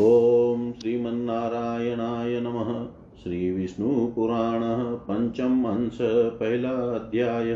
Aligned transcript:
ॐ 0.00 0.72
श्रीमन्नारायणाय 0.72 2.40
नमः। 2.40 2.86
श्रीविष्णुपुराणः 3.22 4.94
पञ्चम 4.94 5.64
अंश, 5.64 5.98
पहला 6.02 6.70
अध्याय। 6.70 7.52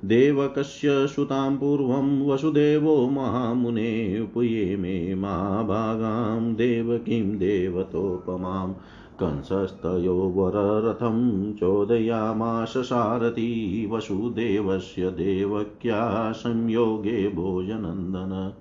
देवकस्य 0.05 1.07
सुतां 1.07 1.57
पूर्वं 1.57 2.27
वसुदेवो 2.27 3.09
महामुने 3.09 4.21
उपये 4.21 4.77
मे 4.77 5.15
महाभागां 5.15 6.55
देवकीं 6.55 7.39
देवतोपमाम्। 7.39 8.75
कंसस्तयो 9.23 10.33
वररथं 10.37 11.53
चोदयामाश 11.53 12.75
सारथी 12.77 13.89
वसुदेवस्य 13.93 15.11
देवक्या 15.11 16.33
संयोगे 16.33 17.29
भोजनन्दन 17.29 18.53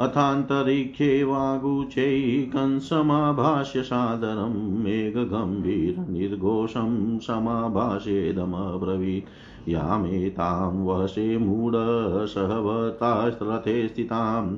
अथान्तरिक्षे 0.00 1.24
वागुचै 1.24 2.50
कंसमाभाष्य 2.54 3.82
सादरं 3.82 4.82
मेघगम्भीरनिर्घोषं 4.82 7.18
समाभाषेदमब्रवीत् 7.18 9.68
यामेतां 9.68 10.86
वशे 10.86 11.38
मूढसहवतास्रथे 11.38 13.88
स्थिताम् 13.88 14.56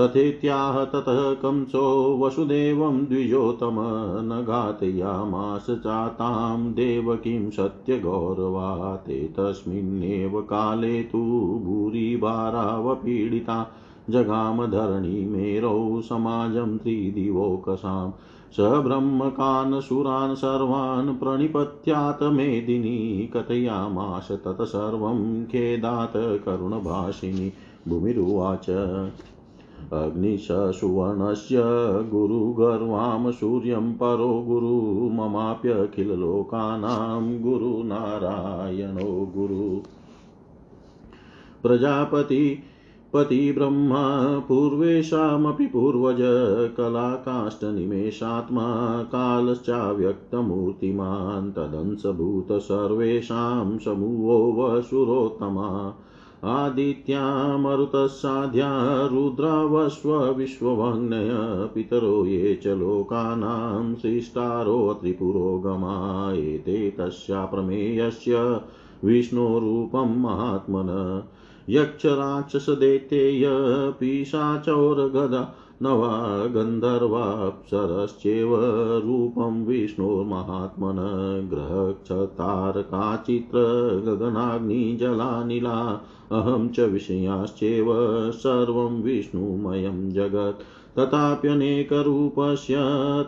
तथेत्याह 0.00 0.84
ततः 0.84 1.32
कंसो 1.32 2.18
वसुदेवं 2.18 3.04
द्विजोतम 3.04 3.76
न 4.22 4.44
घातयामास 4.48 5.66
चातां 5.70 6.72
देवकीं 6.72 7.50
सत्यगौरवा 7.50 8.96
ते 8.96 9.32
तस्मिन्नेव 9.38 10.40
काले 10.40 11.02
तु 11.02 11.60
भूरिभारावपीडिता 11.64 13.70
जगामधरणी 14.10 15.24
मेरौ 15.24 16.00
समाजं 16.00 16.78
त्रिदिवोकसाम् 16.78 18.12
स 18.56 18.60
ब्रह्मकान् 18.60 19.80
सुरान् 19.80 20.36
सर्वान् 20.36 21.16
प्रणिपत्यात् 21.16 22.22
मेदिनी 22.22 23.26
कथयामास 23.26 24.28
तत्सर्वं 24.30 25.44
खेदात् 25.44 26.44
करुणभाषिणी 26.44 27.52
भूमिरुवाच। 27.88 28.98
अग्निशसुवर्णस्य 29.92 31.56
गुरुगर्वां 32.10 33.32
सूर्यं 33.32 33.92
परो 33.92 34.44
गुरु 34.46 35.10
ममाप्यखिललोकानां 35.10 37.38
गुरुनारायणो 37.38 39.32
गुरु। 39.36 39.82
प्रजापति 41.62 42.58
पतिब्रह्मा 43.14 44.38
पूर्वेषामपि 44.38 45.66
पूर्वज 45.66 46.18
कलाकाष्ठनिमेषात्मा 46.76 49.02
कालश्चाव्यक्तमूर्तिमान् 49.02 51.52
तदंशभूत 51.52 52.52
सर्वेषां 52.52 53.78
समूहो 53.78 54.52
वसुरोत्तमा। 54.52 55.98
आदित्या 56.44 57.56
मरुतसाध्या 57.56 59.06
रुद्रावस्व 59.06 60.32
विश्वभग्नय 60.32 61.30
पितरो 61.74 62.26
ये 62.26 62.60
च 62.62 62.66
लोकानां 62.66 63.94
सृष्टारो 63.94 64.98
त्रिपुरोगमा। 65.00 66.32
एते 66.32 66.90
तस्या 66.90 67.44
प्रमेयस्य 67.44 68.60
विष्णोरूपं 69.04 70.22
महात्मन। 70.22 71.22
यक्षराक्षसदैत्येय 71.68 73.48
पिशाचौर्गदा 74.00 75.54
नवा 75.82 76.46
गन्धर्वाप्सरश्चेव 76.46 78.60
रूपं 79.00 79.64
विष्णोर्महात्मन 79.64 81.48
ग्रहक्षतारकाचित्र 81.52 83.58
गगनाग्निजलानिला 84.06 86.06
अहं 86.32 86.68
च 86.68 86.80
विषयाश्चैव 86.80 87.86
सर्वं 88.30 89.02
विष्णुमयं 89.02 90.10
जगत्। 90.10 90.62
तथाप्यनेकरूपस्य 90.98 92.74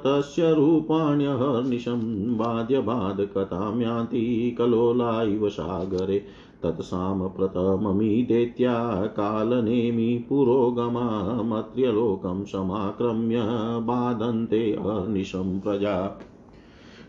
तस्य 0.06 0.54
रूपाण्यहर्निशं 0.54 2.36
बाध्यबाधकतां 2.36 3.80
यान्ति 3.80 4.56
कलोला 4.58 5.48
सागरे। 5.48 6.45
तत्साम्प्रतममीदेत्या 6.62 9.06
कालनेमि 9.06 10.26
पुरोगमामत्र्यलोकं 10.28 12.44
समाक्रम्य 12.44 13.42
बाधन्ते 13.90 14.72
अनिशं 14.72 15.60
प्रजा 15.60 16.18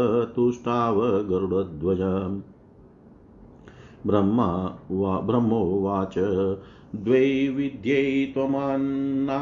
ब्रह्मा 4.07 4.47
वा 4.91 5.19
ब्रह्मोवाच 5.19 6.13
द्वैविद्यै 6.95 8.31
त्वमन्ना 8.33 9.39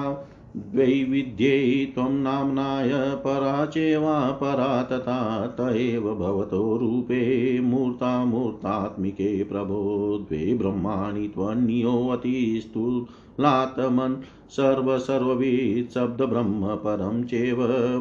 द्वैविद्यै 0.56 1.86
त्वं 1.86 2.24
नाम्नाय 2.24 2.90
परा 3.24 3.66
चेवा 3.66 4.32
परा 4.32 4.84
तथा 4.84 5.56
त 5.60 5.76
एव 5.76 6.16
भवतो 6.16 6.78
रूपे 6.78 7.60
मूर्तामूर्तात्मिके 7.60 9.44
प्रभो 9.44 10.26
द्वे 10.30 10.54
ब्रह्माणि 10.54 11.28
त्वन्योऽतिस्तुलात्मन् 11.28 14.16
सर्वसर्ववित् 14.50 15.94
शब्दब्रह्म 15.94 17.24
चेव 17.24 17.58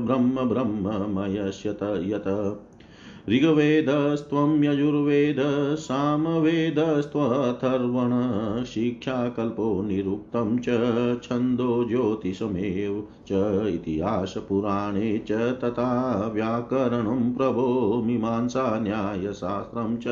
ब्रह्म 0.07 0.49
ब्रह्ममयस्य 0.49 1.71
यत 2.05 2.25
ऋग्वेदस्त्वं 3.29 4.65
यजुर्वेद 4.65 5.37
सामवेदस्त्वथर्वण 5.77 8.65
शिक्षाकल्पो 8.65 9.83
निरुक्तं 9.83 10.59
च 10.59 10.67
छन्दो 11.23 11.85
ज्योतिषमेव 11.85 13.05
च 13.29 13.33
इतिहासपुराणे 13.67 15.19
च 15.19 15.33
तथा 15.33 16.31
व्याकरणं 16.35 17.35
प्रभो 17.35 18.03
मीमांसा 18.07 18.81
न्यायशास्त्रं 18.81 19.97
च 19.97 20.07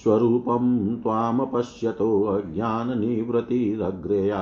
स्वरूपं 0.03 0.65
त्वामपश्यतो 1.03 2.09
अज्ञाननिवृत्तिरग्र्या 2.37 4.41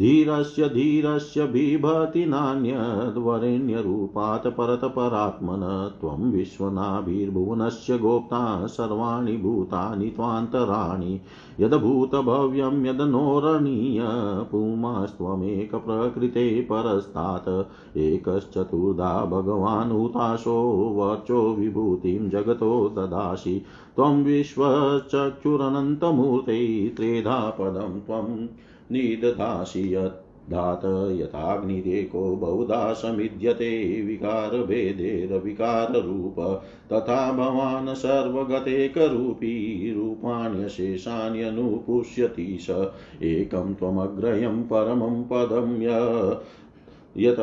धीरस्य 0.00 0.68
धीरस्य 0.68 1.46
बिभति 1.46 2.26
नान्यद्वरेण्यरूपात् 2.26 4.46
परतपरात्मन 4.46 5.92
त्वं 6.00 6.32
विश्वनाभिर्भुवनस्य 6.32 7.98
गोप्ता 7.98 8.66
सर्वाणि 8.66 9.36
भूतानि 9.36 10.10
त्वान्तराणि। 10.10 11.20
यद्भूतभव्यं 11.60 12.86
यदनोरणीय 12.86 14.00
पुमास्त्वमेकप्रकृते 14.50 16.60
परस्तात्। 16.60 17.66
एकश्चतुर्धा 17.96 19.24
भगवान् 19.24 19.92
हुताशो 19.92 20.96
वचो 20.98 21.54
विभूतिं 21.54 22.30
जगतो 22.30 22.88
ददासि। 22.88 23.62
त्वं 23.96 24.24
विश्वचक्षुरनन्तमूर्ते, 24.24 26.88
त्रेधा 26.88 27.50
पदं 27.50 28.00
त्वं 28.00 28.48
निदधासि 28.92 29.94
यद्धात 29.94 30.80
यथाग्निरेको 31.20 32.36
बहुधा 32.36 32.92
समिद्यते 32.92 34.02
विकारभेदेरविकाररूप 34.02 36.60
तथा 36.92 37.32
भवान् 37.32 37.94
सर्वगतेकरूपी 37.94 39.92
रूपाण्यशेषाण्यनुपुष्यति 39.92 42.58
स 42.60 42.92
एकं 43.22 43.74
त्वमग्रयं 43.74 44.62
परमं 44.62 45.24
पदं 45.24 45.82
य 45.82 45.86
यत 47.16 47.36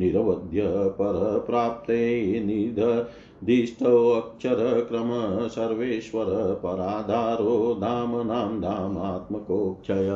निरवध्य 0.01 0.63
परप्राप्ते 1.01 1.99
निधदिष्टोऽक्षरक्रम 2.47 5.11
सर्वेश्वर 5.49 6.31
पराधारो 6.63 7.57
धामनां 7.81 8.61
धामात्मकोक्षय 8.61 10.09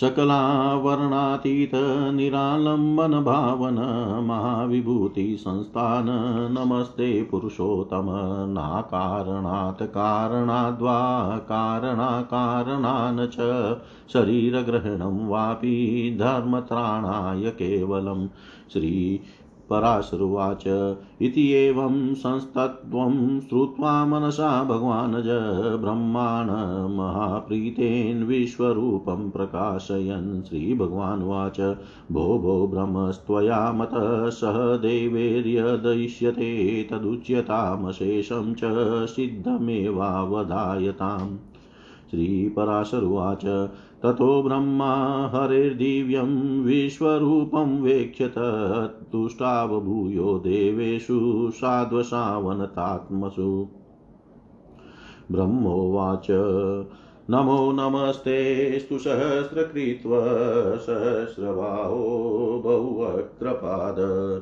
सकलावर्णातीत 0.00 1.70
निरालम्बन 2.14 3.20
भावन 3.24 3.78
महाविभूतिसंस्थान 4.28 6.06
नमस्ते 6.58 7.22
पुरुषोत्तम। 7.22 8.06
नाकारणात् 8.52 9.82
कारणाद्वा 9.82 10.98
कारणाकारणान् 11.38 13.26
च 13.26 13.36
शरीरग्रहणं 14.12 15.28
वापि 15.28 16.16
धर्मत्राणाय 16.20 17.50
केवलं 17.50 18.26
श्री 18.72 19.20
पराशरुवाच। 19.72 20.96
इति 21.22 21.52
एवं 21.52 22.14
संस्तत्वं 22.14 23.40
श्रुत्वा 23.40 24.06
मनसा 24.06 24.64
भगवानज 24.64 25.24
ब्रह्माण 25.80 26.46
महाप्रीतेन 26.96 28.24
विश्वरूपं 28.24 29.30
प्रकाशयन्। 29.30 30.42
श्रीभगवानुवाच, 30.42 31.76
भो 32.12 32.38
भो 32.38 32.68
ब्रह्मस्त्वया 32.68 33.72
मतः 33.72 34.30
सह 34.30 34.76
देवैर्यदयिष्यते, 34.76 36.82
तदुच्यतामशेषं 36.82 38.54
च 38.54 38.60
सिद्धमेवावधायताम्। 39.06 41.51
श्रीपराशरुवाच 42.12 43.70
ततो 44.02 44.42
ब्रह्मा 44.42 45.30
हरिर्दिव्यं 45.34 46.62
विश्वरूपं 46.62 47.82
वेक्ष्यत 47.82 48.34
तुष्टावभूयो 49.12 50.38
देवेषु 50.38 51.50
साध्वसावनतात्मसु। 51.54 53.68
ब्रह्मोवाच। 55.32 56.26
नमो 57.30 57.72
नमस्तेस्तु 57.72 58.98
सहस्रकृत्व। 58.98 60.10
सहस्रबाहो 60.78 62.62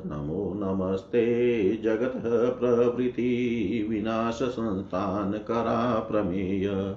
नमो 0.05 0.53
नमस्ते 0.55 1.77
जगतः 1.77 2.59
प्रभृति। 2.59 3.85
विनाशसंस्थानकरा 3.89 6.07
प्रमेय 6.11 6.95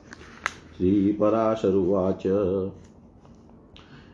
श्रीपराशरुवाच। 0.77 2.27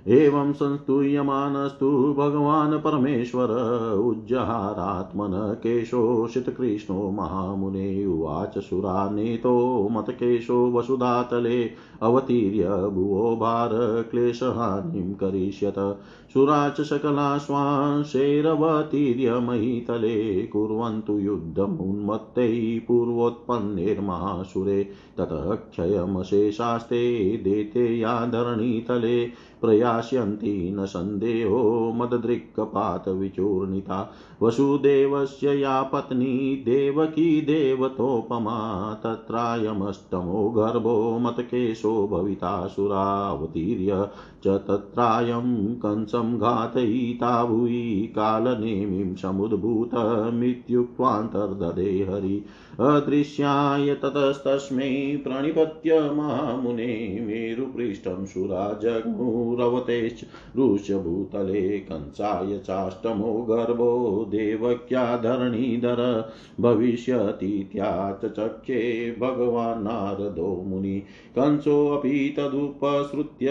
एवं 0.09 0.53
संस्तूयमानस्तु 0.53 2.15
भगवान् 2.19 2.79
परमेश्वर, 2.79 3.95
उज्जहारात्मन 3.95 5.55
केशोषितकृष्णो 5.55 7.11
महामुने, 7.11 8.07
उवाच 8.07 8.59
सुरानेतो 8.59 9.89
मतकेशो 9.93 10.73
वसुधातले, 10.73 11.71
अवतीर्य 12.03 12.69
भुवो 12.69 13.37
भार 13.37 14.05
क्लेशहानिं 14.11 15.15
करिष्यत। 15.15 15.99
सुराच 16.35 16.81
सकलाश्वांशैरवतीर्य 16.81 19.39
महीतले 19.39 20.47
कुर्वन्तु 20.47 21.19
युद्धमुन्मत्तैः 21.19 22.81
पूर्वोत्पन्नेर्महासुरे 22.89 24.89
ततः 25.19 25.55
क्षयमशेषास्ते 25.55 27.37
देते 27.37 27.99
या 27.99 28.27
धरणीतले 28.27 29.49
प्रयास्यन्ति 29.63 30.71
न 30.75 30.87
सन्देहो 30.87 31.93
मददृक्पातविचूर्णिता 31.97 34.15
वसुदेवस्य 34.43 35.61
या 35.61 35.83
पत्नी 35.83 36.63
देवकी 36.65 37.43
देवतोपमा 37.43 38.95
तत्रायमष्टमो 38.95 40.51
गर्भो 40.51 41.19
मतकेशो 41.19 42.09
भवितासुरावतीर्य 42.09 44.11
च 44.45 44.47
तत्रायं 44.47 45.75
कंसं 45.75 46.39
घातयिता 46.39 47.45
भुवि 47.45 48.09
कालनेमिं 48.13 49.15
समुद्भूतमित्युक्त्वान्तर्ददे 49.15 52.07
हरि 52.11 52.45
अदृश्याय 52.81 53.95
ततस्तस्मै 53.95 55.21
प्रणिपत्य 55.25 56.01
महामुने 56.01 57.21
मेरुपृष्ठं 57.21 58.27
सुराजग्मुरवतेश्च 58.27 60.25
ऋष्यभूतले 60.59 61.79
कंसाय 61.79 62.59
चाष्टमो 62.59 63.47
गर्भो 63.51 64.27
देवक्या 64.31 65.17
धरणीधर 65.17 66.31
भविष्यतीत्या 66.61 68.21
चक्षे 68.25 69.17
मुनि। 69.21 71.03
कंसोऽपि 71.37 72.35
तदुपसृत्य 72.39 73.49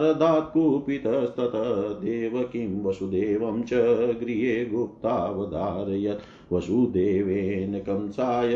नारदात् 0.00 0.52
कुपितस्तत 0.52 1.52
देवकीं 2.00 2.82
वसुदेवं 2.82 3.62
च 3.62 3.72
गृहे 4.20 4.66
गुप्तावधारयत्। 4.66 6.52
वसुदेवेन 6.52 7.78
कंसाय 7.78 8.54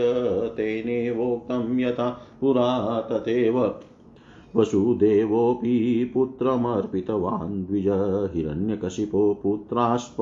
तेनेवोक्तं 0.48 1.80
यथा 1.80 2.10
पुरा 2.40 3.00
तथैव 3.00 3.80
वसुदेवोऽपि 4.56 6.10
पुत्रमर्पितवान् 6.14 7.64
द्विज 7.64 7.88
हिरण्यकशिपो 8.34 9.40
पुत्रास्प। 9.42 10.16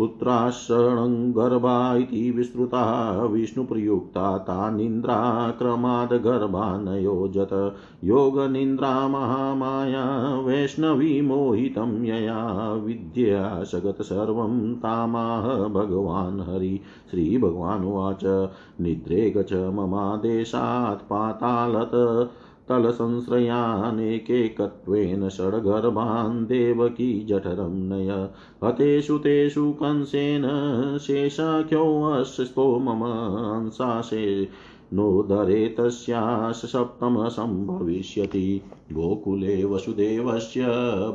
पुत्राशरणं 0.00 1.32
गर्भा 1.32 1.96
इति 1.96 2.30
विस्तृता, 2.30 3.14
विष्णुप्रयुक्ता 3.24 4.38
तानिन्द्राक्रमाद् 4.38 6.12
गर्भानयोजत 6.12 7.76
योगनिन्द्रा 8.04 9.08
महामाया, 9.08 10.34
वैष्णवी 10.40 11.20
मोहितं 11.20 12.04
यया 12.04 12.72
विद्या 12.72 13.64
सगत 13.64 14.02
सर्वं 14.02 14.74
तामाह 14.74 15.48
भगवान् 15.68 16.40
हरि। 16.40 16.80
श्रीभगवानुवाच, 17.10 18.50
निद्रे 18.80 19.30
गच 19.30 19.52
ममादेशात् 19.52 21.02
पातालत। 21.02 21.90
तलसंश्रयानेकेकत्वेन 22.70 25.28
षड्गर्भान् 25.28 26.46
देवकी 26.46 27.24
जठरं 27.24 27.68
नय 27.68 28.28
हतेषु 28.64 29.18
तेषु 29.18 29.72
कंसेन 29.72 30.98
शेषाख्योऽस्तो 30.98 32.78
मम 32.78 33.56
अंसाशे। 33.56 34.48
नोदरे 34.92 35.66
तस्याः 35.66 36.52
सप्तमसम्भविष्यति 36.52 38.62
गोकुले 38.92 39.64
वसुदेवस्य 39.64 40.66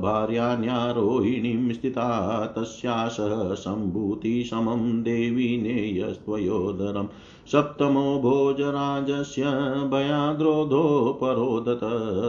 भार्यान्यारोहिणीं 0.02 1.74
स्थिता 1.74 2.46
तस्यासः 2.46 3.54
सम्भूतिसमं 3.54 5.04
देवी 5.04 5.62
नेयस्त्वयोदरम्। 5.62 7.08
सप्तमो 7.52 8.20
भोजराजस्य 8.20 9.44
भयाद्रोधोपरोदत 9.92 11.80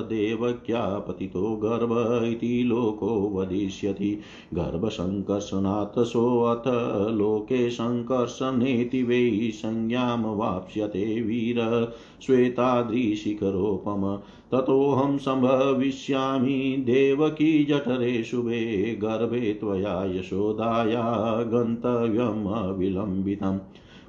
देवक्या 0.04 0.98
पतितो 0.98 1.56
गर्भ 1.56 2.24
इति 2.24 2.62
लोको 2.62 3.32
वदिष्यति। 3.34 4.20
गर्भसङ्कर्षणात् 4.54 7.12
लोके 7.12 7.70
सङ्कर्षणेति 7.70 9.02
वै 9.02 9.50
संज्ञां 9.54 10.36
वाप्स्यते 10.36 11.22
वीर 11.22 11.92
श्वेताद्रिशिखरोपम। 12.22 14.18
ततोऽहं 14.52 15.18
सम्भविष्यामि 15.18 16.76
देवकी 16.78 17.64
जठरे 17.64 18.24
शुभे 18.24 18.94
गर्भे 18.94 19.40
त्वया 19.40 20.04
यशोदाया 20.04 21.42
गन्तव्यमविलम्बितम्। 21.42 23.58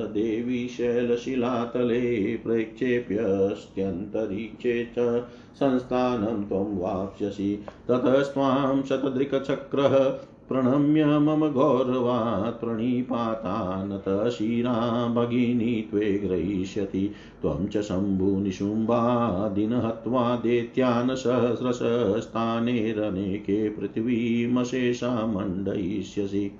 देवी 0.08 0.68
शैलशिलातले 0.68 2.38
प्रक्षेप्यस्त्यन्तरिक्षे 2.38 4.94
च 4.98 5.28
संस्थानं 5.56 6.44
त्वं 6.44 6.78
वाप्स्यसि। 6.78 7.64
ततस्त्वां 7.92 8.84
शतदृक्चक्रः 8.84 10.28
प्रणम्य 10.50 11.06
मम 11.06 11.52
गौरवात् 11.52 12.62
प्रणिपातानत 12.62 14.30
शिरा 14.30 15.08
भगिनी 15.08 15.88
त्वे 15.92 16.14
ग्रहीष्यति। 16.14 17.12
त्वं 17.42 17.68
च 17.68 17.82
शम्भुनिशुम्बादिन 17.82 19.74
हत्वा 19.74 20.36
दैत्यान् 20.36 21.16
सहस्रशस्तानेरनेके 21.16 23.70
पृथिवीमशेषा 23.70 25.28
मण्डयिष्यसि। 25.28 26.52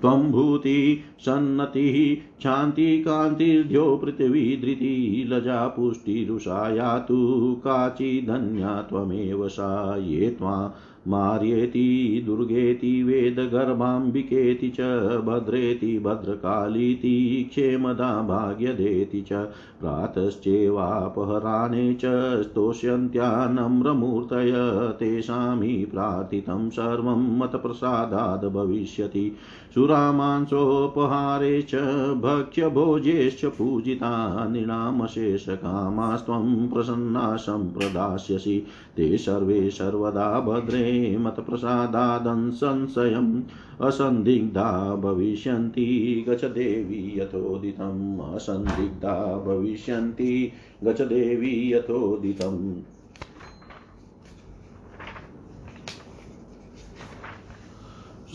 त्वं 0.00 0.30
भूति 0.30 1.00
सन्नतिः 1.20 2.26
शान्तिकान्तिर्ध्यो 2.42 3.96
पृथिवी 3.96 4.56
धृति 4.56 5.24
लजा 5.28 5.68
पुष्टिरुषा 5.68 6.74
यातु 6.74 7.60
काचिधन्या 7.64 8.82
त्वमेव 8.82 9.48
सा 9.48 9.96
ये 9.96 10.30
त्वा 10.30 10.74
मार्येति, 11.06 12.22
दुर्गेति, 12.26 13.02
वेदगर्भाम्बिकेति 13.02 14.68
च, 14.68 14.80
भद्रेति, 15.26 15.98
भद्रकालीति, 15.98 17.46
क्षेमदा 17.50 18.22
भाग्यदेति 18.22 19.22
च, 19.22 19.48
प्रातश्चेवापहराणे 19.80 21.94
च 21.94 22.42
स्तोष्यन्त्या 22.42 23.48
नम्रमूर्तय 23.48 24.52
तेषां 24.98 25.62
हि 25.62 25.84
प्रार्थितं 25.84 26.70
सर्वं 26.70 27.38
मतप्रसादाद् 27.38 28.52
भविष्यति। 28.52 29.32
सुरामांसोपहारे 29.76 31.62
च 31.62 31.74
भक्ष्यभोजेश्च 32.14 33.44
पूजिता 33.44 34.48
नृणामशेषकामास्त्वं 34.48 36.68
प्रसन्ना 36.68 37.36
सम्प्रदास्यसि। 37.36 38.66
ते 38.96 39.18
सर्वे 39.18 39.70
सर्वदा 39.70 40.40
भद्रे 40.40 41.18
मत्प्रसादादंसंशयम् 41.18 43.42
असन्दिग्धा 43.80 44.96
भविष्यन्ति। 44.96 46.24
गच 46.28 46.44
देवी 46.44 47.20
यथोदितम् 47.20 48.34
असन्दिग्धा 48.34 49.44
भविष्यन्ति। 49.46 50.52
गच 50.84 51.00
देवी 51.00 51.74
यथोदितम् 51.74 52.95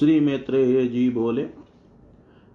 श्री 0.02 0.20
मैत्रेय 0.20 0.86
जी 0.88 1.10
बोले, 1.10 1.44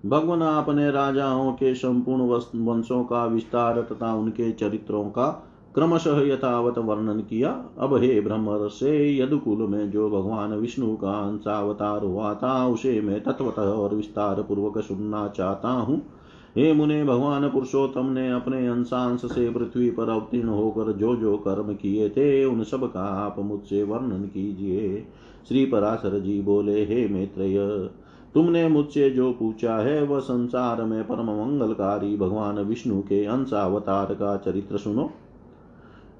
भगवान 0.07 0.43
आपने 0.43 0.91
राजाओं 0.91 1.53
के 1.53 1.75
संपूर्ण 1.75 2.23
वंशों 2.67 3.03
का 3.05 3.25
विस्तार 3.25 3.81
तथा 3.83 4.13
उनके 4.15 4.51
चरित्रों 4.53 5.05
का 5.05 5.27
क्रमशः 5.75 6.21
यथावत 6.23 6.79
वर्णन 6.79 7.21
किया। 7.21 7.51
अब 7.79 7.95
हे 7.97 8.21
ब्रह्म 8.21 8.67
से 8.69 8.97
यदुकुल 9.19 9.67
में 9.67 9.91
जो 9.91 10.09
भगवान 10.11 10.55
विष्णु 10.55 10.97
का 10.97 11.13
अंशावतार 11.19 12.05
हुआ 12.05 12.35
था, 12.35 12.67
उसे 12.67 13.01
मैं 13.01 13.23
तत्वतः 13.25 13.63
और 13.63 13.95
विस्तार 13.95 14.43
पूर्वक 14.43 14.79
सुनना 14.79 15.27
चाहता 15.29 15.69
हूँ। 15.69 16.03
हे 16.57 16.73
मुने 16.73 17.05
भगवान 17.05 17.49
पुरुषोत्तम 17.49 18.07
ने 18.07 18.31
अपने 18.31 18.67
अंशांश 18.67 19.21
से 19.21 19.51
पृथ्वी 19.51 19.91
पर 19.91 20.09
अवतीर्ण 20.09 20.49
होकर 20.49 20.93
जो 20.93 21.17
जो 21.17 21.37
कर्म 21.37 21.75
किए 21.75 22.09
थे, 22.09 22.45
उन 22.45 22.65
सब 22.65 22.93
का 22.93 23.01
आप 23.01 23.39
मुझसे 23.39 23.83
वर्णन 23.83 24.23
कीजिए। 24.23 25.07
श्री 25.49 25.67
पराशर 25.67 26.21
जी 26.21 26.41
बोले, 26.41 26.85
हे 26.85 27.09
मैत्रेय, 27.09 27.89
तुमने 28.35 28.69
मुझसे 28.69 29.11
जो 29.11 29.33
पूछा 29.33 29.77
है, 29.77 30.03
वह 30.03 30.19
संसार 30.19 30.83
में 30.83 31.07
परम 31.07 31.25
मंगलकारी 31.25 32.17
भगवान 32.17 32.59
विष्णु 32.59 33.01
के 33.01 33.25
अंशावतार 33.25 34.15
का 34.15 34.37
चरित्र 34.37 34.79
सुनो। 34.79 35.11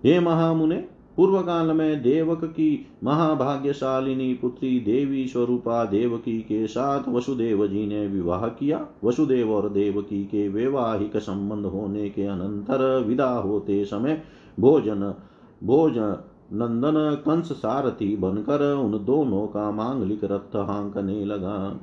हे 0.05 0.21
महामुने 0.21 0.96
पूर्व 1.17 1.41
काल 1.41 1.67
में 1.67 2.03
देवक 2.03 2.45
की 2.45 2.87
महाभाग्यशालिनी 3.05 4.33
पुत्री 4.35 4.79
देवी 4.81 5.27
स्वरूपा 5.27 5.85
देवकी 5.85 6.39
के 6.39 6.67
साथ 6.67 7.09
वसुदेव 7.09 7.67
जी 7.67 7.87
ने 7.87 8.07
विवाह 8.07 8.47
किया। 8.49 8.87
वसुदेव 9.05 9.53
और 9.53 9.69
देवकी 9.69 10.25
के 10.25 10.49
वैवाहिक 10.49 11.17
संबंध 11.17 11.67
होने 11.67 12.09
के 12.11 12.27
अनंतर 12.27 13.05
विदा 13.07 13.31
होते 13.31 13.85
समय 13.85 14.23
भोजन 14.61 15.15
भोजन 15.65 16.17
नंदन 16.53 17.15
कंस 17.27 17.53
सारथी 17.53 18.17
बनकर 18.17 18.73
उन 18.75 18.93
दोनों 19.05 19.47
का 19.47 19.71
मांगलिक 19.71 20.25
रथ 20.25 20.57
हांकने 20.57 21.25
लगा। 21.25 21.81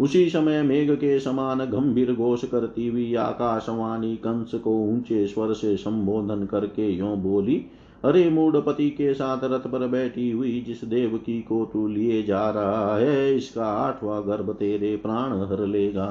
उसी 0.00 0.28
समय 0.30 0.62
मेघ 0.62 0.90
के 0.90 1.18
समान 1.20 1.58
गंभीर 1.64 2.12
घोष 2.12 2.44
करती 2.44 2.88
हुई 2.88 3.14
आकाशवाणी 3.14 4.16
कंस 4.16 4.54
को 4.54 4.76
ऊँचे 4.84 5.26
स्वर 5.26 5.52
से 5.52 5.76
संबोधन 5.76 6.44
करके 6.46 6.90
यो 6.90 7.14
बोली 7.16 7.64
अरे 8.04 8.28
मूढ़पति 8.30 8.88
के 8.90 9.12
साथ 9.14 9.44
रथ 9.44 9.66
पर 9.66 9.86
बैठी 9.88 10.30
हुई 10.30 10.60
जिस 10.66 10.84
देवकी 10.84 11.40
को 11.42 11.64
तू 11.64 11.86
लिए 11.88 12.22
जा 12.22 12.50
रहा 12.50 12.96
है, 12.96 13.36
इसका 13.36 13.66
आठवां 13.66 14.20
गर्भ 14.28 14.52
तेरे 14.52 14.96
प्राण 14.96 15.32
हर 15.42 15.66
लेगा। 15.66 16.08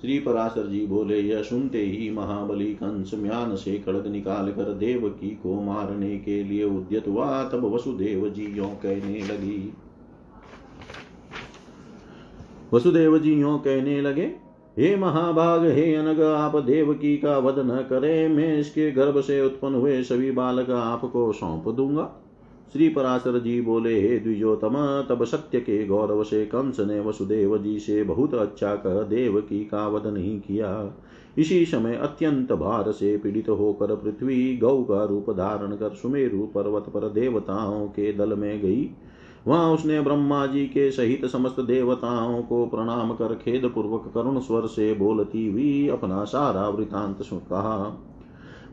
श्री 0.00 0.18
पराशर 0.18 0.66
जी 0.66 0.84
बोले, 0.86 1.20
यह 1.20 1.42
सुनते 1.42 1.78
ही 1.78 2.10
महाबली 2.10 2.72
कंस 2.74 3.10
म्यान 3.14 3.54
से 3.56 3.78
खड़ग 3.78 4.06
निकाल 4.06 4.50
कर 4.52 4.72
देवकी 4.74 5.30
को 5.42 5.60
मारने 5.62 6.16
के 6.18 6.42
लिए 6.44 6.64
उद्यत 6.64 7.08
हुआ। 7.08 7.42
तब 7.44 7.64
वसुदेव 7.74 8.28
जी 8.28 8.46
यो 8.58 8.66
कहने 8.82 9.20
लगी। 9.26 9.72
वसुदेव 12.72 13.18
जी 13.18 13.40
यो 13.40 13.56
कहने 13.58 14.00
लगे 14.00 14.32
हे 14.78 14.96
महाभाग, 14.96 15.64
हे 15.64 15.94
अनग, 15.94 16.20
आप 16.20 16.56
देवकी 16.56 17.16
का 17.16 17.38
वध 17.38 17.58
न 17.58 17.76
करे, 17.90 18.28
मैं 18.28 18.58
इसके 18.58 18.90
गर्भ 18.90 19.20
से 19.20 19.40
उत्पन्न 19.42 19.74
हुए 19.74 20.02
सभी 20.02 20.30
बालक 20.30 20.70
आपको 20.70 21.32
सौंप 21.32 21.68
दूँगा। 21.68 22.04
श्री 22.72 22.88
पराशर 22.88 23.38
जी 23.38 23.60
बोले, 23.60 24.00
हे 24.00 24.18
द्विजोतम 24.18 24.76
तब 25.08 25.24
सत्य 25.24 25.60
के 25.60 25.86
गौरव 25.86 26.22
से 26.24 26.44
कंस 26.44 26.80
ने 26.80 27.00
वसुदेव 27.00 27.58
जी 27.58 27.78
से 27.78 28.02
बहुत 28.02 28.34
अच्छा 28.34 28.74
कह 28.76 29.02
देवकी 29.02 29.64
का 29.64 29.86
वध 29.88 30.06
नहीं 30.06 30.40
किया। 30.40 30.70
इसी 31.38 31.64
समय 31.66 31.96
अत्यंत 31.96 32.52
भार 32.52 32.92
से 32.92 33.16
पीड़ित 33.16 33.48
होकर 33.48 33.94
पृथ्वी 33.94 34.56
गौ 34.56 34.82
का 34.82 35.04
रूप 35.04 35.30
धारण 35.30 35.72
कर 35.72 35.94
सुमेरु 35.94 36.46
पर्वत 36.46 36.88
पर 36.88 37.08
देवताओं 37.08 37.86
के 37.86 38.12
दल 38.12 38.34
में 38.34 38.60
गई। 38.60 38.90
वहाँ 39.46 39.72
उसने 39.72 40.00
ब्रह्मा 40.00 40.46
जी 40.46 40.66
के 40.66 40.90
सहित 40.90 41.26
समस्त 41.26 41.60
देवताओं 41.60 42.42
को 42.42 42.66
प्रणाम 42.66 43.12
कर 43.12 43.34
खेद 43.34 43.72
पूर्वक 43.74 44.12
करुण 44.14 44.40
स्वर 44.40 44.66
से 44.66 44.94
बोलती 44.94 45.48
हुई 45.48 45.88
अपना 45.88 46.24
सारा 46.24 46.68
वृतांत 46.68 47.18
कहा। 47.32 48.06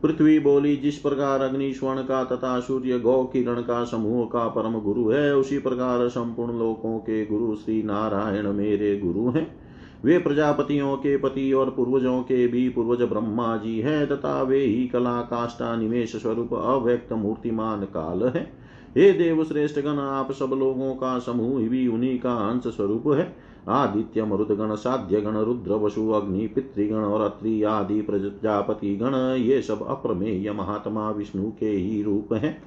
पृथ्वी 0.03 0.39
बोली, 0.39 0.75
जिस 0.75 0.97
प्रकार 0.97 1.41
अग्नि 1.41 1.73
स्वर्ण 1.73 2.01
का 2.01 2.23
तथा 2.23 2.59
सूर्य 2.59 2.99
गौ 2.99 3.23
किरण 3.23 3.61
का 3.61 3.83
समूह 3.83 4.25
का 4.25 4.47
परम 4.47 4.79
गुरु 4.79 5.09
है, 5.09 5.35
उसी 5.35 5.59
प्रकार 5.59 6.09
संपूर्ण 6.09 6.59
लोकों 6.59 6.99
के 6.99 7.25
गुरु 7.25 7.55
श्री 7.55 7.83
नारायण 7.83 8.51
मेरे 8.53 8.97
गुरु 8.97 9.29
हैं। 9.29 9.67
वे 10.05 10.17
प्रजापतियों 10.17 10.95
के 10.97 11.17
पति 11.17 11.53
और 11.53 11.69
पूर्वजों 11.69 12.21
के 12.21 12.47
भी 12.47 12.69
पूर्वज 12.69 13.01
ब्रह्मा 13.01 13.57
जी 13.57 13.79
हैं, 13.79 14.07
तथा 14.07 14.41
वे 14.41 14.59
ही 14.59 14.87
कला 14.87 15.21
काष्टा 15.21 15.75
निमेश 15.75 16.15
स्वरूप, 16.15 16.53
अव्यक्त, 16.53 17.13
मूर्तिमान 17.13 17.81
काल 17.81 18.23
है। 18.23 18.66
हे 18.95 19.11
देव 19.11 19.43
श्रेष्ठ 19.43 19.79
गण 19.79 19.97
आप 19.99 20.31
सब 20.31 20.49
लोगों 20.53 20.93
का 20.93 21.19
समूह 21.19 21.67
भी 21.67 21.87
उन्हीं 21.87 22.19
का 22.19 22.33
अंश 22.33 22.63
स्वरूप 22.67 23.03
है। 23.07 23.35
आदित्य, 23.69 24.25
मरुदगण 24.25 24.75
साध्य 24.75 25.21
गण 25.21 25.37
रुद्र, 25.37 25.73
वसु, 25.73 26.09
अग्नि, 26.09 26.47
पितृगण 26.47 26.95
और 26.95 27.21
अत्रि 27.21 27.63
आदि 27.63 28.01
प्रजापति 28.01 28.95
गण 28.95 29.15
ये 29.43 29.61
सब 29.61 29.87
अप्रमेय 29.87 30.51
महात्मा 30.51 31.09
विष्णु 31.11 31.51
के 31.59 31.69
ही 31.69 32.03
रूप 32.03 32.33
हैं। 32.33 32.63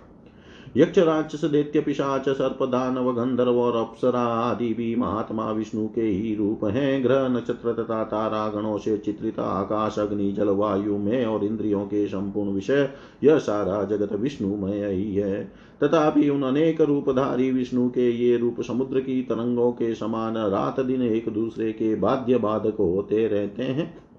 यक्ष, 0.76 0.98
राक्षस, 0.98 1.44
दैत्य, 1.44 1.80
पिशाच, 1.80 2.28
सर्प, 2.28 2.62
दानव, 2.62 3.12
गंधर्व 3.12 3.58
और 3.58 3.76
अप्सरा 3.76 4.20
आदि 4.20 4.74
भी 4.74 4.96
महात्मा 4.96 5.50
विष्णु 5.50 5.86
के 5.86 6.02
ही 6.02 6.34
रूप 6.34 6.64
हैं। 6.64 7.04
ग्रह, 7.04 7.28
नक्षत्र 7.28 7.72
तथा 7.72 8.04
तारा 8.04 8.48
गणों 8.48 8.78
से 8.78 8.98
चित्रित, 8.98 9.38
आकाश, 9.38 9.98
अग्नि 9.98 10.32
जल 10.32 10.48
वायु 10.48 10.98
में 10.98 11.26
और 11.26 11.44
इंद्रियों 11.44 11.84
के 11.84 12.06
संपूर्ण 12.06 12.50
विषय, 12.50 12.90
यह 13.24 13.38
सारा 13.38 13.84
जगत 13.84 14.12
विष्णुमय 14.12 14.86
ही 14.86 15.14
है। 15.14 15.52
तथापि 15.84 16.28
उन 16.28 16.42
अनेक 16.42 16.80
रूपधारी 16.80 17.50
विष्णु 17.50 17.88
के 17.88 18.10
ये 18.10 18.36
रूप 18.36 18.60
समुद्र 18.60 19.00
की 19.00 19.22
तरंगों 19.22 19.72
के 19.72 19.94
समान 19.94 20.36
रात 20.36 20.80
दिन 20.80 21.02
एक 21.02 21.28
दूसरे 21.28 21.72
के 21.72 21.94
बाध्य 21.94 22.38
बाधक 22.38 22.76
होते 22.80 23.28
रहते 23.28 23.62
हैं। 23.62 24.10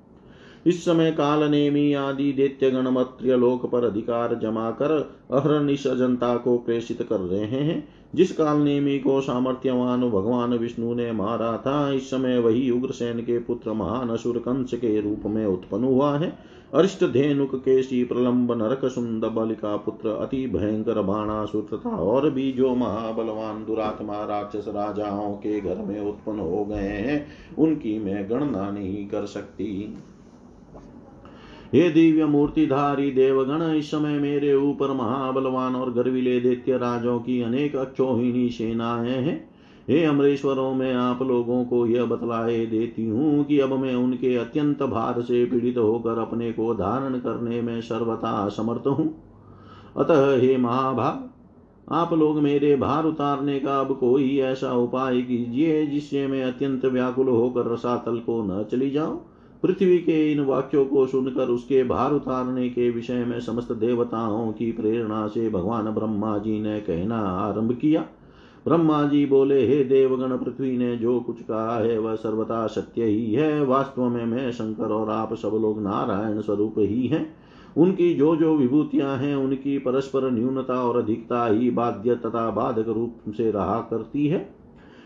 इस 0.65 0.85
समय 0.85 1.11
काल 1.11 1.51
नेमी 1.51 1.93
आदि 1.93 2.33
दैत्य 2.33 2.71
गणमत्र्य 2.71 3.37
लोक 3.37 3.71
पर 3.71 3.83
अधिकार 3.83 4.39
जमा 4.43 4.71
कर 4.71 4.91
अहरनिश 5.31 5.87
जनता 5.87 6.37
को 6.37 6.57
प्रेषित 6.57 7.01
कर 7.01 7.19
रहे 7.19 7.45
हैं। 7.45 7.87
जिस 8.15 8.31
काल 8.31 8.57
नेमी 8.57 8.99
को 8.99 9.21
सामर्थ्यवान 9.21 10.01
भगवान 10.01 10.53
विष्णु 10.53 10.93
ने 10.93 11.11
मारा 11.11 11.57
था, 11.57 11.91
इस 11.91 12.09
समय 12.09 12.39
वही 12.39 12.71
उग्रसेन 12.71 13.19
के 13.19 13.39
पुत्र 13.39 13.73
महान 13.73 14.09
असुर 14.09 14.37
कंस 14.37 14.73
के 14.73 15.01
रूप 15.01 15.21
में 15.25 15.45
उत्पन्न 15.45 15.83
हुआ 15.83 16.17
है। 16.17 16.37
अरिष्ट 16.73 17.05
धेनुक 17.05 17.55
केशी 17.55 18.03
प्रलंब 18.03 18.51
नरक 18.51 18.85
सुंद 18.85 19.25
बलिका 19.25 19.77
पुत्र 19.77 20.09
अति 20.09 20.47
भयंकर 20.47 21.01
बाणासुर 21.01 21.67
तथा 21.73 21.89
और 21.89 22.29
भी 22.29 22.51
जो 22.51 22.75
महाबलवान 22.75 23.65
दुरात्मा 23.65 24.25
राक्षस 24.25 24.67
राजाओं 24.67 25.33
के 25.33 25.61
घर 25.61 25.75
में 25.75 25.99
उत्पन्न 26.01 26.39
हो 26.39 26.65
गए 26.65 26.77
हैं। 26.77 27.27
उनकी 27.59 27.99
मैं 27.99 28.29
गणना 28.29 28.71
नहीं 28.71 29.07
कर 29.07 29.25
सकती। 29.25 29.97
हे 31.73 31.89
दिव्य 31.89 32.25
मूर्तिधारी 32.25 33.11
देवगण, 33.11 33.73
इस 33.73 33.91
समय 33.91 34.19
मेरे 34.19 34.53
ऊपर 34.53 34.91
महाबलवान 34.91 35.75
और 35.75 35.93
गर्विले 35.93 36.39
दैत्य 36.39 36.77
राजों 36.77 37.19
की 37.19 37.41
अनेक 37.41 37.75
अक्षोहिणी 37.75 38.49
सेनाएँ 38.49 39.11
हैं। 39.11 39.50
हे 39.89 40.03
अमरेश्वरों, 40.05 40.73
में 40.73 40.93
आप 40.93 41.21
लोगों 41.21 41.63
को 41.65 41.85
यह 41.87 42.05
बतलाए 42.05 42.65
देती 42.65 43.07
हूँ 43.09 43.43
कि 43.43 43.59
अब 43.59 43.73
मैं 43.73 43.95
उनके 43.95 44.35
अत्यंत 44.35 44.83
भार 44.83 45.21
से 45.21 45.45
पीड़ित 45.45 45.77
होकर 45.77 46.17
अपने 46.17 46.51
को 46.51 46.73
धारण 46.73 47.17
करने 47.19 47.61
में 47.61 47.81
सर्वथा 47.81 48.31
असमर्थ 48.45 48.87
हूँ। 48.87 49.07
अतः 49.97 50.37
हे 50.41 50.57
महाभाग, 50.57 51.29
आप 51.91 52.13
लोग 52.13 52.39
मेरे 52.39 52.75
भार 52.75 53.05
उतारने 53.05 53.59
का 53.59 53.79
अब 53.79 53.97
कोई 53.99 54.37
ऐसा 54.39 54.73
उपाय 54.73 55.21
कीजिए 55.21 55.85
जिससे 55.85 56.27
मैं 56.27 56.43
अत्यंत 56.43 56.85
व्याकुल 56.85 57.27
होकर 57.27 57.71
रसातल 57.71 58.17
को 58.17 58.41
न 58.43 58.63
चली 58.63 58.89
जाऊँ। 58.89 59.19
पृथ्वी 59.63 59.97
के 59.97 60.31
इन 60.31 60.39
वाक्यों 60.39 60.85
को 60.85 61.05
सुनकर 61.07 61.47
उसके 61.47 61.83
भार 61.83 62.11
उतारने 62.11 62.69
के 62.69 62.89
विषय 62.89 63.25
में 63.25 63.39
समस्त 63.39 63.71
देवताओं 63.71 64.51
की 64.51 64.71
प्रेरणा 64.71 65.27
से 65.27 65.49
भगवान 65.49 65.91
ब्रह्मा 65.91 66.37
जी 66.37 66.59
ने 66.61 66.79
कहना 66.79 67.19
आरंभ 67.19 67.73
किया। 67.73 68.05
ब्रह्मा 68.65 69.03
जी 69.03 69.25
बोले, 69.25 69.67
हे 69.67 69.83
देवगण 69.83 70.37
पृथ्वी 70.37 70.77
ने 70.77 70.97
जो 70.97 71.19
कुछ 71.19 71.41
कहा 71.41 71.77
है, 71.77 71.97
वह 71.97 72.15
सर्वथा 72.15 72.67
सत्य 72.67 73.03
ही 73.03 73.33
है। 73.33 73.65
वास्तव 73.65 74.09
में 74.09 74.25
मैं 74.25 74.51
शंकर 74.51 74.85
और 74.85 75.09
आप 75.09 75.33
सब 75.33 75.51
लोग 75.61 75.81
नारायण 75.81 76.41
स्वरूप 76.41 76.75
ही 76.77 77.07
हैं। 77.07 77.35
उनकी 77.77 78.13
जो 78.13 78.35
जो 78.35 78.55
विभूतियाँ 78.55 79.17
हैं, 79.17 79.35
उनकी 79.35 79.77
परस्पर 79.77 80.31
न्यूनता 80.31 80.73
और 80.73 80.97
अधिकता 80.97 81.45
ही 81.45 81.69
बाध्य 81.69 82.15
तथा 82.15 82.49
बाधक 82.49 82.87
रूप 82.87 83.33
से 83.37 83.51
रहा 83.51 83.79
करती 83.89 84.27
है। 84.27 84.55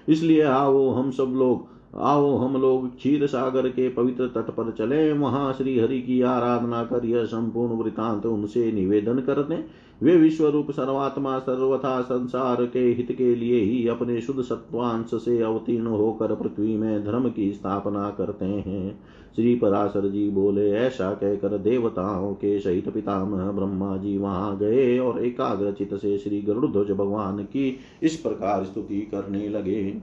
इसलिए 0.10 0.42
आओ 0.42 0.90
हम 0.90 1.12
सब 1.12 1.34
लोग, 1.36 1.68
आओ 1.98 2.38
हम 2.38 2.62
लोग 2.62 2.96
क्षीर 2.96 3.28
सागर 3.28 3.68
के 3.70 3.90
पवित्र 3.90 4.28
तट 4.28 4.50
पर 4.50 4.72
चले। 4.72 5.14
वहाँ 5.14 5.54
श्री 5.54 5.80
हरि 5.80 6.02
की 6.02 6.22
आराधना 6.22 6.84
कर 6.84 7.06
यह 7.06 7.24
संपूर्ण 7.24 7.74
वृतांत 7.74 8.26
उनसे 8.26 8.72
निवेदन 8.72 9.20
कर 9.20 9.44
दें। 9.44 9.64
वे 10.04 10.16
विश्व 10.16 10.48
रूप 10.48 10.72
सर्वात्मा 10.72 11.40
सर्वथा 11.40 12.02
संसार 12.02 12.66
के 12.66 12.80
हित 12.80 13.16
के 13.18 13.36
लिए 13.36 13.60
ही 13.60 13.88
अपने 13.88 14.22
शुद्ध 14.22 14.42
सत्वांश 14.42 15.12
से 15.14 15.42
अवतीर्ण 15.42 15.88
होकर 15.88 16.36
पृथ्वी 16.36 16.78
में 16.78 17.06
धर्म 17.06 17.30
की 17.30 17.52
स्थापना 17.54 18.10
करते 18.10 18.46
हैं। 18.46 19.00
श्री 19.36 19.56
पराशर 19.56 20.10
जी 20.10 20.30
बोले, 20.30 20.72
ऐसा 20.72 21.12
कहकर 21.14 21.58
देवताओं 21.58 22.34
के 22.34 22.60
सहित 22.60 22.90
पितामह 22.90 23.52
ब्रह्मा 23.52 23.98
जी 23.98 24.18
वहाँ 24.18 24.58
गए 24.58 25.00
और 25.00 25.26
एकाग्र 25.26 25.72
चित 25.72 25.94
से 25.94 26.18
श्री 26.18 26.42
गरुड़ध्वज 26.42 26.92
भगवान 26.92 27.44
की 27.44 27.80
इस 28.04 28.16
प्रकार 28.16 28.64
स्तुति 28.64 29.02
करने 29.02 29.50
लगे। 29.50 29.98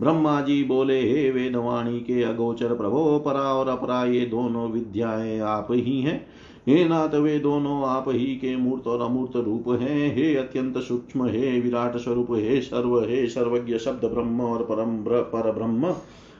ब्रह्मा 0.00 0.40
जी 0.40 0.64
बोले, 0.64 1.00
हे 1.00 1.30
वेदवाणी 1.30 2.00
के 2.00 2.22
अगोचर 2.22 2.74
प्रभो, 2.74 3.18
परा 3.18 3.54
और 3.54 3.68
अपरा 3.68 4.04
ये 4.04 4.26
दोनों 4.26 4.70
विद्याएँ 4.70 5.40
आप 5.40 5.68
ही 5.70 6.00
हैं। 6.00 6.26
हे 6.68 6.84
नाथ 6.84 7.14
वे 7.14 7.38
दोनों 7.38 7.88
आप 7.88 8.04
ही 8.08 8.26
के 8.26 8.56
मूर्त 8.56 8.86
और 8.86 9.00
अमूर्त 9.00 9.36
रूप 9.36 9.68
हैं। 9.68 10.14
हे 10.16 10.34
अत्यंत 10.36 10.78
सूक्ष्म, 10.78 11.26
हे 11.26 11.60
विराट 11.60 11.96
स्वरूप, 11.96 12.26
हे 12.30 12.60
सर्व, 12.60 12.98
हे 13.00 13.26
सर्वज्ञ 13.28 13.78
शब्द 13.78 14.04
ब्रह्म 14.04 14.40
और 14.40 14.62
परम 14.62 14.96
पर 15.24 15.52
ब्रह्म। 15.52 15.94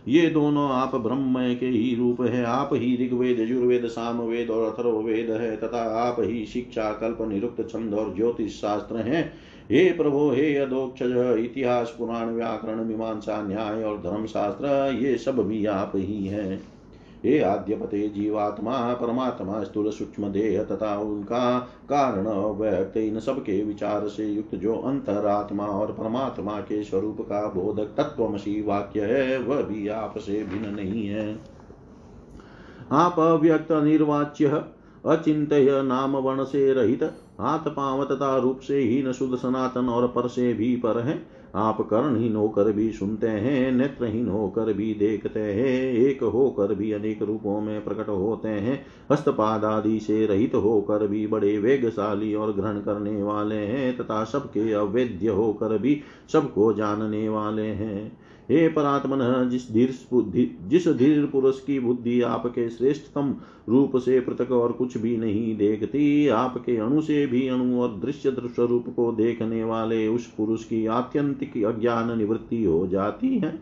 ये 0.09 0.27
दोनों 0.27 0.71
आप 0.71 0.95
ब्रह्म 0.95 1.55
के 1.55 1.67
ही 1.67 1.95
रूप 1.95 2.21
है। 2.21 2.45
आप 2.45 2.71
ही 2.73 3.07
ऋग्वेद, 3.07 3.41
यजुर्वेद, 3.41 3.87
सामवेद 3.87 4.51
और 4.51 4.73
अथर्ववेद 4.73 5.31
है 5.31 5.57
तथा 5.57 5.83
आप 6.01 6.17
ही 6.21 6.47
शिक्षा, 6.47 6.93
कल्प, 6.93 7.19
निरुक्त, 7.29 7.69
छंद 7.71 7.95
और 7.95 8.15
ज्योतिष 8.17 8.61
शास्त्र 8.61 8.97
हैं। 8.97 9.33
हे 9.71 9.85
प्रभो, 9.93 10.31
हे 10.31 10.55
अदोक्षज 10.57 11.37
इतिहास, 11.45 11.95
पुराण, 11.99 12.27
व्याकरण, 12.27 12.85
मीमांसा, 12.85 13.43
न्याय 13.43 13.83
और 13.83 13.99
धर्मशास्त्र, 13.99 14.99
ये 15.03 15.17
सब 15.19 15.47
भी 15.47 15.67
आप 15.67 15.93
ही 15.97 16.27
हैं। 16.27 16.80
हे 17.25 17.39
आद्यपते 17.41 18.09
जीवात्मा, 18.09 18.95
परमात्मा 18.95 19.63
स्थूल 19.65 19.91
सूक्ष्म 19.91 20.29
देह 20.29 20.63
तथा 20.65 20.97
उनका 20.99 21.59
कारण 21.85 22.29
व्यक्त 22.59 22.97
इन 22.97 23.19
सबके 23.21 23.63
विचार 23.65 24.09
से 24.09 24.27
युक्त 24.27 24.55
जो 24.55 24.75
अंतरात्मा 24.77 25.67
और 25.67 25.93
परमात्मा 25.93 26.59
के 26.61 26.83
स्वरूप 26.85 27.21
का 27.21 27.47
बोधक 27.49 27.95
तत्वमसी 27.97 28.61
वाक्य 28.63 29.01
है, 29.01 29.39
वह 29.39 29.63
भी 29.63 29.89
आपसे 29.89 30.43
भिन्न 30.45 30.75
नहीं 30.75 31.07
है। 31.07 31.39
आप 32.93 33.19
अव्यक्त 33.21 33.73
निर्वाच्य 33.73 34.65
अचिंत 35.07 35.49
नाम 35.85 36.17
वर्ण 36.17 36.45
से 36.45 36.73
रहित 36.73 37.03
हाथ 37.41 37.69
पाँव 37.69 38.05
तथा 38.05 38.37
रूप 38.37 38.61
से 38.61 38.79
ही 38.79 39.03
न 39.03 39.13
शुद्ध, 39.13 39.35
सनातन 39.37 39.89
और 39.89 40.07
पर 40.09 40.29
से 40.29 40.53
भी 40.55 40.75
पर 40.77 40.99
है। 40.99 41.40
आप 41.55 41.81
कर्णहीन 41.81 42.37
होकर 42.37 42.73
भी 42.73 42.93
सुनते 42.93 43.29
हैं 43.29 43.73
नेत्रहीन 43.73 44.29
होकर 44.29 44.73
भी 44.73 44.95
देखते 44.95 45.41
हैं, 45.41 45.93
एक 45.93 46.23
होकर 46.23 46.75
भी 46.75 46.93
अनेक 46.93 47.23
रूपों 47.23 47.61
में 47.61 47.85
प्रकट 47.85 48.09
होते 48.09 48.49
हैं, 48.49 48.87
हस्तपाद 49.13 49.65
आदि 49.65 50.01
से 50.01 50.27
रहित 50.27 50.55
होकर 50.55 51.07
भी 51.07 51.27
बड़े 51.27 51.59
वेगशाली 51.59 52.35
और 52.35 52.53
ग्रहण 52.53 52.81
करने 52.81 53.23
वाले 53.23 53.57
हैं, 53.57 53.97
तथा 53.97 54.25
सबके 54.25 54.73
अवैध 54.73 55.29
होकर 55.29 55.79
भी 55.79 56.01
सबको 56.33 56.73
जानने 56.73 57.29
वाले 57.29 57.67
हैं। 57.67 58.19
हे 58.51 58.69
परात्मन, 58.69 59.49
जिस 59.51 59.71
धीर 59.73 59.95
जिस 60.69 60.89
धीर 60.89 61.27
पुरुष 61.27 61.61
की 61.61 61.79
बुद्धि 61.81 62.21
आपके 62.23 62.69
श्रेष्ठतम 62.71 63.35
रूप 63.69 63.97
से 63.97 64.21
पृथक 64.21 64.53
और 64.53 64.73
कुछ 64.73 64.97
भी 64.99 65.17
नहीं 65.17 65.57
देखती, 65.57 66.29
आपके 66.29 66.77
अणु 66.77 67.01
से 67.01 67.27
भी 67.27 67.47
अणु 67.49 67.81
और 67.83 67.99
दृश्य 68.01 68.37
स्वरूप 68.39 68.89
को 68.97 69.11
देखने 69.13 69.65
वाले 69.65 70.07
उस 70.09 70.27
पुरुष 70.27 70.65
की 70.65 70.87
आत्यंतिक 70.87 71.65
अज्ञान 71.65 72.17
निवृत्ति 72.19 72.65
हो 72.65 72.87
जाती 72.87 73.37
है। 73.39 73.59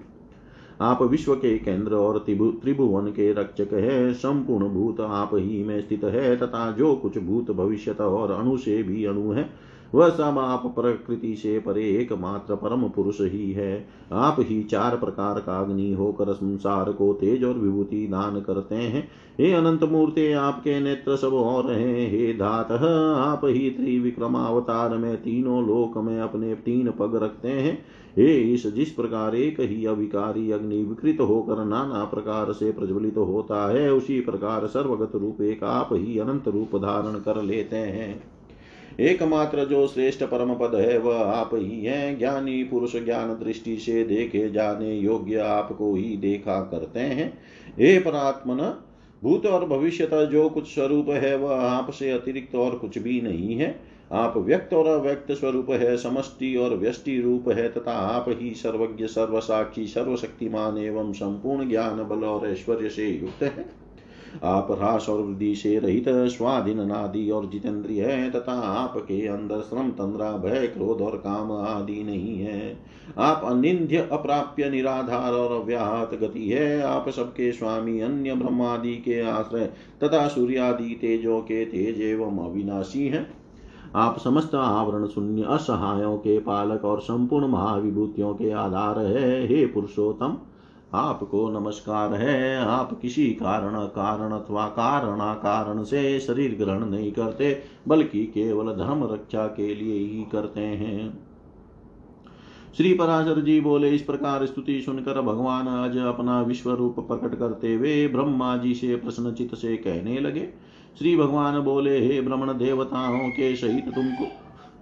आप 0.81 1.03
विश्व 1.03 1.35
के 1.35 1.59
केंद्र 1.59 1.94
और 1.94 2.18
त्रिभुवन 2.18 3.07
के 3.07 3.33
रक्षक 3.33 3.72
है, 3.72 4.12
संपूर्ण 4.14 4.68
भूत 4.68 5.01
आप 5.01 5.31
ही 5.35 5.62
में 5.64 5.81
स्थित 5.81 6.05
है, 6.05 6.37
तथा 6.37 6.70
जो 6.72 6.94
कुछ 6.94 7.18
भूत 7.18 7.51
भविष्यत 7.51 8.01
और 8.01 8.31
अणु 8.31 8.57
से 8.57 8.83
भी 8.83 9.05
अणु 9.05 9.31
है 9.33 9.51
वह 9.94 10.09
सब 10.09 10.38
आप 10.38 10.62
प्रकृति 10.66 11.35
से 11.37 11.59
परे 11.59 11.85
एकमात्र 11.90 12.55
परम 12.55 12.88
पुरुष 12.88 13.20
ही 13.20 13.51
है। 13.53 13.87
आप 14.12 14.37
ही 14.38 14.62
चार 14.62 14.96
प्रकार 14.96 15.40
का 15.40 15.59
अग्नि 15.61 15.92
होकर 15.92 16.33
संसार 16.33 16.92
को 16.92 17.12
तेज 17.12 17.44
और 17.44 17.55
विभूति 17.55 18.07
दान 18.07 18.40
करते 18.40 18.74
हैं। 18.74 19.09
हे 19.38 19.53
अनंत 19.53 19.85
मूर्ति, 19.85 20.33
आपके 20.33 20.81
नेत्र 20.81 21.16
सब 21.16 21.35
और 21.35 21.70
हैं। 21.72 22.11
हे 22.11 22.33
धात, 22.33 22.72
आप 22.72 23.40
ही 23.44 23.70
त्रिविक्रमावतार 23.70 24.96
में 24.96 25.16
तीनों 25.16 25.66
लोक 25.66 25.98
में 25.98 26.20
अपने 26.20 26.55
तीन 26.55 26.90
पग 26.90 27.20
रखते 27.22 27.48
हैं। 27.48 27.79
हे 28.18 28.38
इस 28.55 28.66
जिस 28.66 28.90
प्रकार 28.90 29.35
एक 29.35 29.61
ही 29.61 29.85
अविकारी 29.87 30.51
अग्नि 30.51 30.83
विकृत 30.83 31.20
होकर 31.20 31.64
नाना 31.64 32.05
प्रकार 32.05 32.53
से 32.53 32.72
प्रज्वलित 32.72 33.14
तो 33.14 33.24
होता 33.24 33.68
है, 33.72 33.92
उसी 33.92 34.20
प्रकार 34.20 34.66
सर्वगत 34.66 35.16
रूप 35.16 35.40
एक 35.42 35.64
आप 35.64 35.88
ही 35.92 36.18
अनंत 36.18 36.48
रूप 36.48 36.77
धारण 36.77 37.18
कर 37.18 37.42
लेते 37.42 37.77
हैं। 37.77 38.38
एकमात्र 39.00 39.64
जो 39.64 39.87
श्रेष्ठ 39.87 40.24
परम 40.24 40.54
पद 40.54 40.74
है, 40.74 40.98
वह 40.98 41.16
आप 41.16 41.50
ही 41.54 41.84
है। 41.84 42.18
ज्ञानी, 42.18 42.64
पुरुष, 42.64 42.96
ज्ञान 42.96 43.28
दृष्टि 43.28 43.76
से 43.76 44.04
देखे 44.04 44.50
जाने 44.50 44.94
योग्य 44.94 45.37
आपको 45.37 45.94
ही 45.94 46.16
देखा 46.16 46.61
करते 46.61 47.00
हैं। 47.00 47.38
हे 47.78 47.98
परात्मन, 47.98 48.82
भूत 49.24 49.46
और 49.46 49.66
भविष्य 49.66 50.08
जो 50.12 50.48
कुछ 50.48 50.74
स्वरूप 50.74 51.08
है, 51.08 51.37
वह 51.37 51.61
आपसे 51.61 52.11
अतिरिक्त 52.11 52.54
और 52.54 52.78
कुछ 52.78 52.98
भी 52.98 53.20
नहीं 53.20 53.54
है। 53.54 53.80
आप 54.12 54.37
व्यक्त 54.37 54.74
और 54.74 54.87
अव्यक्त 54.87 55.32
स्वरूप 55.32 55.70
है, 55.70 55.96
समष्टि 55.96 56.56
और 56.56 56.76
व्यष्टि 56.76 57.20
रूप 57.20 57.48
है, 57.48 57.68
तथा 57.68 57.92
आप 57.92 58.24
ही 58.28 58.54
सर्वज्ञ, 58.54 59.06
सर्वसाक्षी, 59.06 59.87
सर्वशक्तिमान 59.87 60.78
एवं 60.78 61.12
संपूर्ण 61.12 61.68
ज्ञान, 61.68 62.08
बल 62.08 62.24
और 62.24 62.48
ऐश्वर्य 62.48 62.88
से 62.88 63.08
युक्त 63.08 63.42
है। 63.42 63.88
आप 64.44 64.68
ह्रास 64.70 65.08
और 65.08 65.22
वृद्धि 65.22 65.54
से 65.54 65.78
रहित 65.78 66.04
स्वाधीन 66.08 66.80
नादि 66.80 67.30
और 67.30 67.46
जितेंद्रिय 67.46 68.04
है 68.04 68.30
तथा 68.30 68.52
आपके 68.52 69.26
अंदर 69.26 69.60
श्रम, 69.60 69.90
तंद्रा, 69.90 70.32
भय, 70.32 70.66
क्रोध 70.66 71.00
और 71.00 71.16
काम 71.16 71.52
आदि 71.52 72.02
नहीं 72.02 72.38
है। 72.38 72.78
आप 73.18 73.42
अनिंद्य 73.44 74.08
अप्राप्य, 74.12 74.70
निराधार 74.70 75.32
और 75.32 75.62
अव्याहत 75.62 76.10
गति 76.14 76.48
है। 76.48 76.82
आप 76.82 77.08
सबके 77.08 77.52
स्वामी, 77.52 78.00
अन्य 78.00 78.34
ब्रह्मादि 78.34 78.94
के 78.94 79.20
आश्रय 79.20 79.66
तथा 80.04 80.28
सूर्यादि 80.28 80.98
तेजों 81.00 81.40
के 81.40 81.64
तेज 81.64 82.00
एवं 82.00 82.38
अविनाशी 82.38 83.08
हैं। 83.08 83.38
आप 83.94 84.18
समस्त 84.18 84.54
आवरण 84.54 85.06
शून्य 85.06 85.42
असहायों 85.42 86.16
के 86.16 86.38
पालक 86.38 86.84
और 86.84 87.00
संपूर्ण 87.00 87.48
महाविभूतियों 87.48 88.34
के 88.34 88.50
आधार 88.50 88.98
है। 88.98 89.46
हे 89.46 89.66
पुरुषोत्तम 89.66 90.36
आपको 90.94 91.48
नमस्कार 91.48 92.14
है। 92.14 92.57
आप 92.57 92.98
किसी 93.03 93.27
कारण 93.27 93.74
कारण 93.87 94.31
अथवा 94.33 94.66
कारण 94.66 95.35
कारण 95.35 95.83
से 95.83 96.20
शरीर 96.20 96.55
ग्रहण 96.55 96.85
नहीं 96.85 97.12
करते, 97.12 97.62
बल्कि 97.88 98.24
केवल 98.27 98.72
धर्म 98.72 99.05
रक्षा 99.05 99.46
के 99.46 99.74
लिए 99.74 99.98
ही 99.98 100.24
करते 100.33 100.61
हैं। 100.61 101.18
श्री 102.77 102.94
पराशर 102.94 103.40
जी 103.40 103.61
बोले, 103.61 103.90
इस 103.90 104.03
प्रकार 104.03 104.46
स्तुति 104.46 104.81
सुनकर 104.81 105.20
भगवान 105.20 105.68
आज 105.68 105.96
अपना 105.96 106.40
विश्व 106.42 106.70
रूप 106.70 107.01
प्रकट 107.01 107.38
करते 107.38 107.74
हुए 107.74 108.09
ब्रह्मा 108.09 108.57
जी 108.57 108.74
से 108.74 108.96
प्रश्नचित 108.96 109.55
से 109.55 109.77
कहने 109.77 110.20
लगे। 110.20 110.48
श्री 110.98 111.16
भगवान 111.16 111.61
बोले, 111.61 111.98
हे 112.07 112.20
ब्रह्मण 112.20 112.48
देवताओं 112.48 113.29
के 113.29 113.57
सहित 113.57 113.94
तुमको 113.94 114.27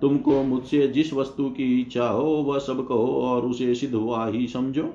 तुमको 0.00 0.42
मुझसे 0.42 0.88
जिस 0.88 1.12
वस्तु 1.12 1.48
की 1.48 1.80
इच्छा 1.80 2.08
हो, 2.08 2.24
वह 2.24 2.58
सब 2.58 2.86
कहो 2.88 3.06
और 3.22 3.46
उसे 3.46 3.74
सिद्ध 3.74 3.94
हुआ 3.94 4.26
ही 4.26 4.46
समझो। 4.46 4.94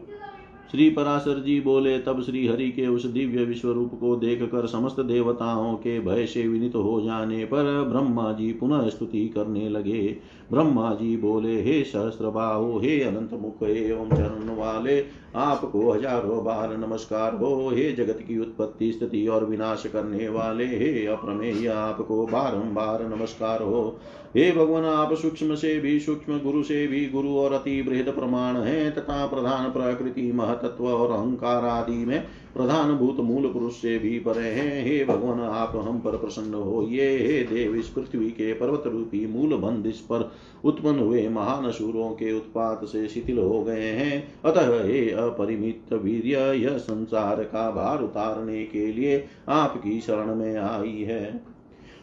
श्री 0.72 0.90
पराशर 0.90 1.40
जी 1.40 1.60
बोले, 1.62 2.00
तब 2.00 2.22
श्री 2.22 2.48
हरि 2.48 2.72
के 2.72 2.88
उस 2.88 3.06
दिव्य 3.06 3.44
विश्व 3.44 3.72
रूप 3.72 3.92
को 4.00 4.16
देख 4.16 4.44
कर 4.44 4.68
समस्त 4.68 5.00
देवताओं 5.00 5.76
के 5.76 6.00
भय 6.00 6.26
से 6.26 6.48
विनित 6.48 6.76
हो 6.76 7.02
जाने 7.02 7.46
पर 7.46 7.84
ब्रह्मा 7.84 8.34
जी 8.34 8.54
पुनः 8.54 8.90
स्तुति 8.90 9.28
करने 9.28 9.70
लगे। 9.70 10.18
ब्रह्मा 10.52 10.94
जी 10.94 11.18
बोले, 11.18 11.62
हे 11.62 11.84
सहस्त्र 11.84 12.30
बाहु 12.30 12.80
हे 12.80 13.02
अनंत 13.04 13.34
मुख 13.34 13.64
एवं 13.64 14.10
चरण 14.10 14.56
वाले, 14.56 15.06
आपको 15.36 15.92
हज़ारों 15.92 16.44
बार 16.44 16.78
नमस्कार 16.78 17.36
हो। 17.36 17.70
हे 17.70 17.92
जगत 17.92 18.20
की 18.28 18.40
उत्पत्ति, 18.40 18.92
स्थिति 18.92 19.28
और 19.28 19.46
विनाश 19.46 19.84
करने 19.94 20.30
वाले, 20.30 20.66
हे 20.66 21.06
अप्रमेय, 21.06 21.68
आपको 21.68 22.26
बारंबार 22.26 23.08
नमस्कार 23.08 23.62
हो। 23.62 24.00
हे 24.36 24.52
भगवान, 24.52 24.86
आप 24.86 25.14
सूक्ष्म 25.14 25.56
से 25.56 25.80
भी 25.80 26.00
सूक्ष्म, 26.00 26.40
गुरु 26.40 26.64
से 26.64 26.88
भी 26.88 27.10
गुरु 27.10 27.30
और 27.30 27.54
अति 27.54 27.82
बृहद 27.82 28.10
प्रमाण 28.10 28.58
है, 28.58 28.92
तथा 28.92 29.26
प्रधान 29.28 29.72
प्रकृति, 29.72 30.32
महतत्व 30.32 30.88
और 30.88 31.12
अहंकार 31.12 31.66
आदि 31.66 32.06
में 32.06 32.24
प्रधान 32.54 32.94
भूत 32.94 33.20
मूल 33.20 33.54
पुरुष 33.54 33.74
से 33.74 33.98
भी 34.00 34.20
परे 34.20 34.48
हैं। 34.48 34.86
हे 34.86 35.06
भगवान, 35.06 35.40
आप 35.40 35.76
हम 35.76 36.00
पर 36.00 36.18
प्रसन्न 36.18 36.54
हो। 36.54 36.88
ये 36.90 37.18
हे 37.18 37.44
देव, 37.44 37.76
इस 37.76 37.88
पृथ्वी 37.88 38.30
के 38.30 38.54
पर्वत 38.54 38.84
रूपी 38.88 39.26
मूल 39.28 39.56
बंध 39.56 39.88
इस 39.88 40.00
पर 40.00 40.32
उत्पन्न 40.66 41.00
हुए 41.00 41.28
महान 41.30 41.72
सूरों 41.72 42.10
के 42.10 42.34
उत्पात 42.34 42.86
से 42.86 43.08
शिथिल 43.08 43.38
हो 43.38 43.64
गए 43.64 43.90
हैं। 43.90 44.34
अतः 44.46 44.84
हे 44.84 45.12
अपरिमित 45.12 45.94
वीर 45.94 46.22
यह 46.56 46.78
संसार 46.78 47.44
का 47.44 47.72
भार 47.72 48.04
उतारने 48.04 48.64
के 48.66 48.94
लिए 48.94 49.26
आपकी 49.50 50.02
शरण 50.02 50.36
में 50.36 50.56
आई 50.58 51.04
है। 51.04 51.51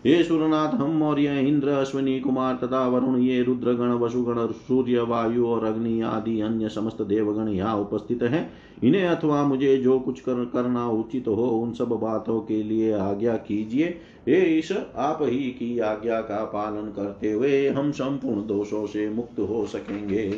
ये 0.06 0.22
सुरनाथ 0.24 0.74
हम 0.74 1.02
और 1.02 1.20
ये 1.20 1.40
इंद्र 1.40 1.68
अश्विनी 1.68 2.18
कुमार 2.20 2.54
तथा 2.54 2.87
वरुण 2.88 3.18
ये 3.18 3.42
रुद्रगण 3.42 3.92
वसुगण 3.92 4.46
सूर्य 4.58 5.00
वायु 5.00 5.46
और 5.46 5.64
अग्नि 5.64 6.00
आदि 6.00 6.40
अन्य 6.40 6.68
समस्त 6.68 7.00
देवगण 7.02 7.48
यहाँ 7.48 7.76
उपस्थित 7.76 8.22
हैं। 8.22 8.50
इन्हें 8.84 9.06
अथवा 9.06 9.42
मुझे 9.44 9.76
जो 9.76 9.98
कुछ 9.98 10.20
कर, 10.20 10.44
करना 10.44 10.87
उचित 10.88 11.28
हो 11.28 11.48
उन 11.58 11.72
सब 11.72 11.88
बातों 12.02 12.40
के 12.40 12.62
लिए 12.62 12.92
आज्ञा 12.92 13.34
कीजिए। 13.38 13.87
हे 14.28 14.38
ईश 14.58 14.72
आप 14.96 15.18
ही 15.22 15.50
की 15.50 15.78
आज्ञा 15.78 16.20
का 16.20 16.44
पालन 16.44 16.92
करते 16.96 17.32
हुए 17.32 17.68
हम 17.68 17.90
संपूर्ण 17.90 18.46
दोषों 18.46 18.87
से 18.87 19.08
मुक्त 19.11 19.40
हो 19.40 19.64
सकेंगे। 19.66 20.30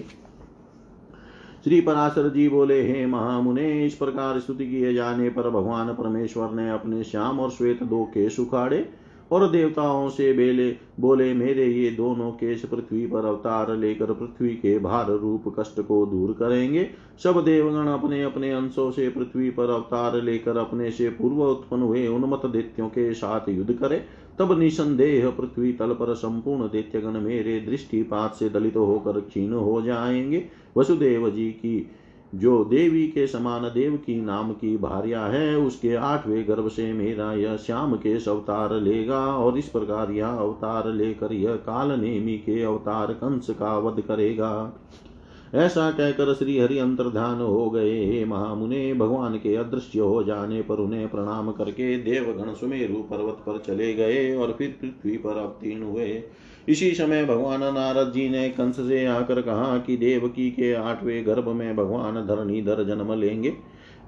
श्री 1.64 1.80
पराशर 1.80 2.28
जी 2.28 2.48
बोले 2.48 2.80
हे 2.82 3.06
महामुने 3.06 3.86
इस 3.86 3.94
प्रकार 3.94 4.38
स्तुति 4.40 4.66
किए 4.66 4.94
जाने 4.94 5.28
पर 5.30 5.50
भगवान 5.50 5.92
परमेश्वर 5.94 6.50
ने 6.50 6.70
अपने 6.70 7.02
श्याम 7.02 7.40
और 7.40 7.50
श्वेत 7.50 7.82
दो 7.82 8.04
के 8.04 8.28
सुखाड़े 8.30 8.78
और 9.30 9.50
देवताओं 9.50 10.08
से 10.08 10.32
बेले, 10.32 10.76
बोले, 11.00 11.34
मेरे 11.34 11.66
ये 11.66 11.90
दोनों 11.90 12.30
केश 12.30 12.64
पृथ्वी 12.64 13.06
पर 13.06 13.24
अवतार 13.24 13.76
लेकर 13.76 14.12
पृथ्वी 14.12 14.48
के 14.48 14.78
भार 14.78 15.10
रूप 15.10 15.54
कष्ट 15.58 15.80
को 15.80 16.06
दूर 16.06 16.32
करेंगे। 16.32 16.90
सब 17.24 17.44
देवगण 17.44 17.86
अपने 17.86 18.22
अपने 18.22 18.52
अंशों 18.52 18.90
से 18.90 19.08
पृथ्वी 19.08 19.50
पर 19.50 19.70
अवतार 19.70 20.22
लेकर 20.22 20.56
अपने 20.56 20.90
से 20.90 21.08
पूर्व 21.08 21.42
उत्पन्न 21.42 21.82
हुए 21.82 22.06
उन्मत 22.06 22.46
दैत्यों 22.46 22.88
के 22.88 23.14
साथ 23.14 23.48
युद्ध 23.48 23.72
करे। 23.72 24.04
तब 24.38 24.58
निसंदेह 24.58 25.30
पृथ्वी 25.30 25.72
तल 25.72 25.92
पर 25.92 26.14
संपूर्ण 26.14 26.62
दैत्यगण 26.62 27.20
मेरे 27.20 27.60
दृष्टिपात 27.60 28.34
से 28.34 28.48
दलित 28.48 28.76
होकर 28.76 29.20
क्षीण 29.20 29.52
हो 29.52 29.82
जाएँगे। 29.82 30.46
वसुदेव 30.76 31.30
जी 31.30 31.50
की 31.50 31.90
जो 32.34 32.64
देवी 32.64 33.06
के 33.06 33.26
समान 33.26 33.62
देव 33.62 33.96
की 33.96 34.20
नाम 34.20 34.52
की 34.52 34.76
भार्या 34.76 35.24
है, 35.24 35.56
उसके 35.56 35.94
आठवें 35.94 36.48
गर्भ 36.48 36.68
से 36.68 36.92
मेरा 36.92 37.32
यह 37.32 37.56
श्याम 37.56 37.94
के 37.96 38.14
अवतार 38.30 38.74
लेगा 38.74 39.26
और 39.36 39.58
इस 39.58 39.68
प्रकार 39.68 40.10
यह 40.10 40.26
अवतार 40.26 40.92
लेकर 40.92 41.32
यह 41.32 41.54
काल 41.54 42.00
नेमी 42.00 42.38
के 42.38 42.62
अवतार 42.62 43.12
कंस 43.12 43.50
का 43.50 43.78
वध 43.78 44.00
करेगा। 44.00 44.72
ऐसा 45.54 45.90
कहकर 45.90 46.34
श्री 46.34 46.58
हरि 46.58 46.78
अंतर्धान 46.78 47.40
हो 47.40 47.70
गए। 47.70 48.04
हे 48.06 48.24
महामुने, 48.24 48.94
भगवान 48.94 49.36
के 49.36 49.56
अदृश्य 49.56 50.00
हो 50.00 50.22
जाने 50.22 50.62
पर 50.62 50.74
उन्हें 50.74 51.08
प्रणाम 51.08 51.52
करके 51.52 51.96
देवगण 51.98 52.54
सुमेरु 52.54 52.94
पर्वत 52.94 53.36
पर 53.46 53.58
चले 53.58 53.94
गए 53.94 54.36
और 54.36 54.54
फिर 54.58 54.78
पृथ्वी 54.80 55.16
पर 55.16 55.36
अवतीर्ण 55.36 55.82
हुए। 55.82 56.22
इसी 56.68 56.90
समय 56.90 57.24
भगवान 57.24 57.60
नारद 57.60 58.12
जी 58.12 58.28
ने 58.28 58.48
कंस 58.48 58.76
से 58.76 59.06
आकर 59.06 59.42
कहा 59.42 59.78
कि 59.78 59.96
देवकी 59.96 60.50
के 60.50 60.72
आठवें 60.72 61.26
गर्भ 61.26 61.48
में 61.48 61.76
भगवान 61.76 62.26
धरणीधर 62.26 62.84
जन्म 62.84 63.12
लेंगे। 63.12 63.52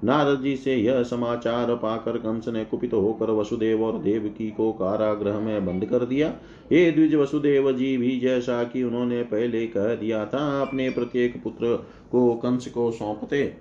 नारद 0.03 0.41
जी 0.41 0.55
से 0.55 0.75
यह 0.75 1.03
समाचार 1.03 1.75
पाकर 1.75 2.17
कंस 2.17 2.47
ने 2.47 2.65
कुपित 2.65 2.93
होकर 2.93 3.31
वसुदेव 3.31 3.83
और 3.83 3.99
देवकी 3.99 4.51
को 4.51 4.71
कारागृह 4.71 5.39
में 5.39 5.65
बंद 5.65 5.85
कर 5.85 5.99
दिया। 5.99 6.33
हे 6.71 6.91
द्विज 6.91 7.15
वसुदेव 7.15 7.71
जी, 7.71 7.97
भी 7.97 8.19
जैसा 8.19 8.63
कि 8.63 8.83
उन्होंने 8.83 9.23
पहले 9.23 9.67
कह 9.67 9.95
दिया 9.95 10.25
था, 10.25 10.61
अपने 10.61 10.89
प्रत्येक 10.89 11.43
पुत्र 11.43 11.87
को 12.11 12.33
कंस 12.33 12.67
को 12.67 12.91
सौंपते 12.91 13.53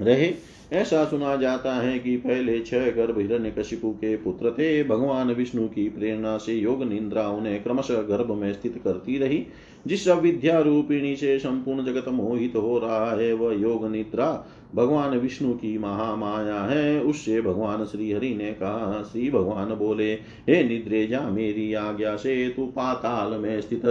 रहे। 0.00 0.32
ऐसा 0.72 1.04
सुना 1.04 1.36
जाता 1.36 1.74
है 1.74 1.98
कि 1.98 2.16
पहले 2.16 2.60
छह 2.60 2.90
गर्भ 2.90 3.18
हिरण्य 3.18 3.50
कशिपु 3.50 3.90
के 3.90 4.16
पुत्र 4.16 4.50
थे। 4.50 4.84
भगवान 4.84 5.32
विष्णु 5.32 5.68
की 5.68 5.88
प्रेरणा 5.88 6.36
से 6.36 6.54
योग 6.54 6.84
निंद्रा 6.84 7.28
उन्हें 7.28 7.62
क्रमशः 7.62 8.02
गर्भ 8.02 8.30
में 8.30 8.52
स्थित 8.52 8.80
करती 8.84 9.18
रही। 9.18 9.46
जिस 9.86 10.08
अविद्या 10.08 10.60
रूपिणी 10.60 11.16
से 11.16 11.38
संपूर्ण 11.38 11.84
जगत 11.84 12.08
मोहित 12.08 12.56
हो 12.56 12.78
रहा 12.78 13.10
है, 13.10 13.32
वह 13.32 13.54
योग 13.54 13.90
निद्रा 13.90 14.46
भगवान 14.74 15.18
विष्णु 15.18 15.52
की 15.54 15.78
महामाया 15.78 16.60
है। 16.60 17.00
उससे 17.00 17.40
भगवान 17.40 17.84
श्री 17.84 18.12
हरि 18.12 18.34
ने 18.34 18.52
कहा, 18.52 19.02
श्री 19.12 19.30
भगवान 19.30 19.74
बोले, 19.74 20.12
हे 20.48 20.64
निद्रे 20.64 21.06
जा 21.06 21.20
मेरी 21.20 21.74
आज्ञा 21.74 22.16
से 22.16 22.48
तू 22.48 22.66
पाताल 22.66 23.40
में 23.40 23.60
स्थित 23.60 23.82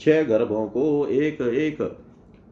छह 0.00 0.22
गर्भों 0.22 0.66
को 0.66 1.06
एक 1.06 1.40
एक 1.40 1.98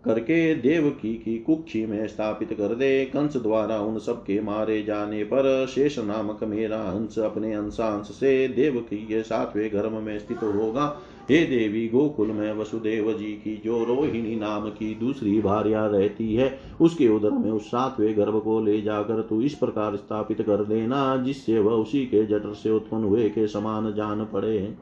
करके 0.05 0.55
देवकी 0.55 1.15
की 1.15 1.39
कुक्षी 1.39 1.87
में 1.87 2.07
स्थापित 2.07 2.53
कर 2.53 2.75
दे। 2.75 3.05
कंस 3.05 3.37
द्वारा 3.37 3.81
उन 3.81 3.99
सब 3.99 4.23
के 4.23 4.41
मारे 4.41 4.83
जाने 4.83 5.25
पर 5.25 5.67
शेष 5.67 5.99
नामक 5.99 6.45
मेरा 6.45 6.83
हंस 6.83 7.19
अपने 7.19 7.55
अंशांश 7.55 8.07
से 8.07 8.49
देवकी 8.49 8.97
के 8.97 9.23
सातवें 9.23 9.71
गर्भ 9.73 9.93
में 9.93 10.19
स्थित 10.19 10.39
होगा। 10.39 11.01
हे 11.31 11.39
देवी 11.47 11.89
गोकुल 11.89 12.27
में 12.27 12.53
वसुदेव 12.55 13.13
जी 13.13 13.33
की 13.33 13.63
जो 13.65 13.85
रोहिणी 13.85 14.35
नाम 14.37 14.69
की 14.69 14.95
दूसरी 14.95 15.41
भार्या 15.41 15.87
रहती 15.87 16.35
है, 16.35 16.59
उसके 16.81 17.09
उदर 17.09 17.31
में 17.31 17.51
उस 17.51 17.67
सातवें 17.67 18.17
गर्भ 18.17 18.41
को 18.41 18.61
ले 18.61 18.81
जाकर 18.83 19.23
तू 19.23 19.41
इस 19.41 19.55
प्रकार 19.55 19.97
स्थापित 19.97 20.43
कर 20.43 20.65
देना, 20.65 21.17
जिससे 21.17 21.59
वह 21.59 21.73
उसी 21.73 22.05
के 22.07 22.25
जटर 22.27 22.55
से 22.55 22.71
उत्पन्न 22.71 23.05
हुए 23.05 23.29
के 23.29 23.47
समान 23.47 23.93
जान 23.95 24.25
पड़े। 24.25 24.75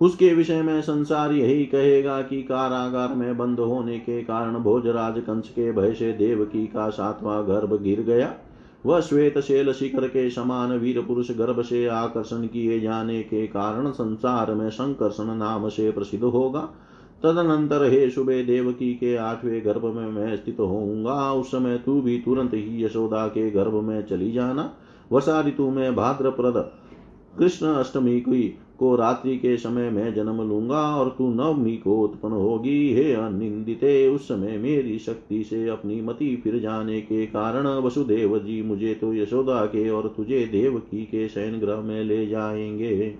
उसके 0.00 0.34
विषय 0.34 0.62
में 0.62 0.80
संसार 0.80 1.32
यही 1.32 1.64
कहेगा 1.64 2.22
कि 2.22 2.42
कारागार 2.42 3.14
में 3.14 3.36
बंद 3.36 3.60
होने 3.60 3.98
के 3.98 4.22
कारण 4.22 4.58
भोजराज 4.58 5.18
कंस 5.18 5.48
के 5.48 5.72
भय 5.72 5.92
से 5.92 6.12
देवकी 6.12 6.66
का 6.66 6.88
सातवां 6.90 7.42
गर्भ 7.48 7.82
गिर 7.82 8.00
गया। 8.00 8.34
वह 8.86 9.00
श्वेत 9.00 9.38
शेल 9.38 9.72
शिखर 9.72 10.06
के 10.08 10.30
समान 10.30 10.72
वीर 10.72 11.00
पुरुष 11.00 11.30
गर्भ 11.30 11.60
से 11.62 11.86
आकर्षण 11.86 12.46
किए 12.46 12.80
जाने 12.80 13.22
के 13.22 13.46
कारण 13.46 13.90
संसार 13.90 14.54
में 14.54 14.70
संकर्षण 14.70 15.34
नाम 15.34 15.68
से 15.68 15.90
प्रसिद्ध 15.90 16.24
होगा। 16.24 16.60
तदनंतर 17.22 17.84
हे 17.90 18.10
सुबे 18.10 18.42
देवकी 18.44 18.94
के 18.94 19.16
आठवें 19.16 19.64
गर्भ 19.64 19.84
में 19.84 20.08
मैं 20.08 20.36
स्थित 20.36 20.60
होऊँगा। 20.60 21.32
उस 21.32 21.46
समय 21.46 21.78
तू 21.78 22.00
भी 22.00 22.18
तुरंत 22.18 22.54
ही 22.54 22.84
यशोदा 22.84 23.26
के 23.26 23.50
गर्भ 23.50 23.74
में 23.74 24.02
चली 24.02 24.32
जाना। 24.32 24.74
वसा 25.12 25.40
ऋतु 25.40 25.70
में 25.70 25.94
भाद्रप्रद 25.94 26.70
कृष्ण 27.38 27.66
अष्टमी 27.66 28.20
की 28.20 28.58
को 28.78 28.94
रात्रि 28.96 29.36
के 29.36 29.56
समय 29.56 29.90
मैं 29.90 30.14
जन्म 30.14 30.42
लूँगा 30.48 30.80
और 30.96 31.14
तू 31.18 31.28
नवमी 31.34 31.76
को 31.76 32.00
उत्पन्न 32.02 32.32
होगी। 32.32 32.94
हे 32.94 33.12
अनिंदिते, 33.12 34.08
उस 34.08 34.28
समय 34.28 34.58
मेरी 34.58 34.98
शक्ति 34.98 35.42
से 35.44 35.68
अपनी 35.68 36.00
मति 36.00 36.36
फिर 36.36 36.58
जाने 36.58 37.00
के 37.00 37.26
कारण 37.26 37.66
वसुदेव 37.66 38.38
जी 38.38 38.62
मुझे 38.62 38.94
तो 38.94 39.14
यशोदा 39.14 39.64
के 39.66 39.88
और 39.90 40.14
तुझे 40.16 40.46
देवकी 40.46 41.04
के 41.04 41.28
शयन 41.28 41.60
ग्रह 41.60 41.80
में 41.80 42.04
ले 42.04 42.26
जाएँगे। 42.26 43.14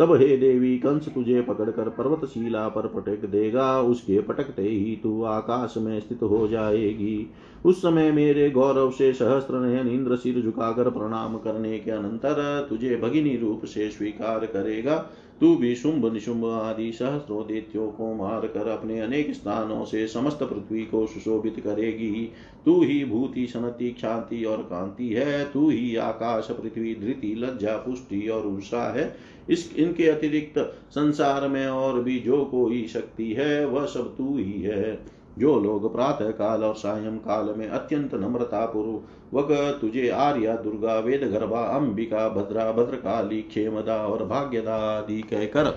तब 0.00 0.12
हे 0.14 0.36
देवी, 0.36 0.78
कंस 0.78 1.08
तुझे 1.08 1.40
पकड़कर 1.42 1.88
पर्वत 1.88 2.24
शिला 2.24 2.68
पर 2.68 2.86
पटक 2.86 3.24
देगा। 3.28 3.80
उसके 3.80 4.20
पटकते 4.20 4.62
ही 4.62 5.00
तू 5.02 5.22
आकाश 5.22 5.74
में 5.76 6.00
स्थित 6.00 6.22
हो 6.22 6.48
जाएगी। 6.48 7.30
उस 7.64 7.82
समय 7.82 8.10
मेरे 8.12 8.50
गौरव 8.50 8.90
से 8.90 9.12
सहस्त्र 9.12 9.54
नयन 9.54 9.88
इंद्र 9.88 10.16
सिर 10.16 10.42
झुकाकर 10.42 10.90
प्रणाम 10.90 11.36
करने 11.36 11.78
के 11.78 11.90
अनंतर 11.90 12.66
तुझे 12.70 12.96
भगिनी 12.96 13.36
रूप 13.36 13.64
से 13.64 13.90
स्वीकार 13.90 14.46
करेगा। 14.46 15.10
तू 15.40 15.56
भी 15.56 15.74
शुंभ, 15.74 16.12
निशुंभ 16.12 16.44
आदि 16.44 16.92
सहस्रो 16.92 17.42
देत्यो 17.42 17.86
को 17.86 18.14
मार 18.14 18.46
कर 18.46 18.68
अपने 18.68 19.00
अनेक 19.00 19.34
स्थानों 19.34 19.84
से 19.84 20.06
समस्त 20.06 20.38
पृथ्वी 20.42 20.84
को 20.84 21.06
सुशोभित 21.06 21.60
करेगी। 21.60 22.32
तू 22.66 22.84
ही 22.84 23.04
भूति, 23.04 23.46
सनति, 23.46 23.90
क्षांति 23.90 24.44
और 24.44 24.58
कांति 24.58 25.08
है। 25.08 25.52
तू 25.52 25.70
ही 25.70 25.96
आकाश, 25.96 26.48
पृथ्वी, 26.50 26.94
धृति, 26.94 27.34
लज्जा, 27.34 27.76
पुष्टि 27.76 28.28
और 28.28 28.46
उषा 28.46 28.92
है। 28.92 29.16
इस, 29.50 29.76
इनके 29.76 30.06
अतिरिक्त 30.06 30.58
संसार 30.90 31.48
में 31.48 31.66
और 31.66 32.02
भी 32.02 32.20
जो 32.20 32.44
कोई 32.44 32.86
शक्ति 32.86 33.32
है, 33.32 33.66
वह 33.66 33.86
सब 33.86 34.16
तू 34.16 34.38
ही 34.38 34.62
है। 34.62 35.19
जो 35.38 35.60
लोग 35.60 35.92
प्रातः 35.92 36.30
काल 36.30 36.64
और 36.64 36.74
सायं 36.74 37.18
काल 37.18 37.54
में 37.56 37.68
अत्यंत 37.68 38.14
नम्रता 38.14 38.66
पूर्वक 38.66 39.78
तुझे 39.80 40.08
आर्या, 40.08 40.56
दुर्गा, 40.56 40.98
वेद, 40.98 41.24
गर्भा, 41.24 41.60
अंबिका, 41.60 42.28
भद्रा, 42.28 42.72
भद्रकाली 42.72 43.42
खेमदा 43.42 43.96
और 43.96 44.24
भाग्यदा 44.24 44.74
आदि 44.74 45.22
कहकर 45.22 45.70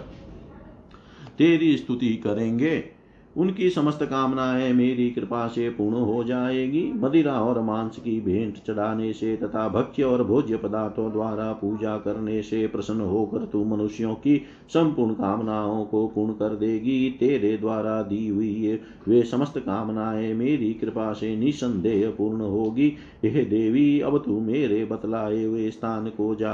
तेरी 1.38 1.78
स्तुति 1.78 2.16
करेंगे। 2.16 2.93
उनकी 3.38 3.70
समस्त 3.70 4.04
कामनाएँ 4.04 4.72
मेरी 4.74 5.10
कृपा 5.10 5.48
से 5.48 5.70
पूर्ण 5.70 5.96
हो 5.96 6.24
जाएगी। 6.24 6.82
मदिरा 6.94 7.34
और 7.34 7.62
मांस 7.62 7.98
की 7.98 8.20
भेंट 8.22 8.58
चढ़ाने 8.58 9.12
से 9.14 9.36
तथा 9.36 9.68
भक्ष्य 9.70 10.04
और 10.04 10.24
भोज्य 10.24 10.58
पदार्थों 10.58 11.12
द्वारा 11.12 11.52
पूजा 11.54 11.98
करने 11.98 12.42
से 12.42 12.66
प्रसन्न 12.68 13.02
होकर 13.02 13.46
तू 13.46 13.64
मनुष्यों 13.66 14.14
की 14.16 14.42
संपूर्ण 14.70 15.14
कामनाओं 15.14 15.84
को 15.86 16.08
पूर्ण 16.08 16.34
कर 16.34 16.56
देगी। 16.56 17.10
तेरे 17.20 17.58
द्वारा 17.58 18.02
दी 18.02 18.28
हुई 18.28 18.80
वे 19.08 19.24
समस्त 19.24 19.58
कामनाएँ 19.58 20.34
मेरी 20.34 20.74
कृपा 20.74 21.12
से 21.14 21.36
निसंदेह 21.36 22.10
पूर्ण 22.10 22.42
होगी। 22.42 22.94
हे 23.24 23.44
देवी, 23.46 24.00
अब 24.00 24.18
तू 24.26 24.40
मेरे 24.40 24.84
बतलाए 24.86 25.44
हुए 25.44 25.70
स्थान 25.72 26.08
को 26.08 26.34
जा। 26.36 26.54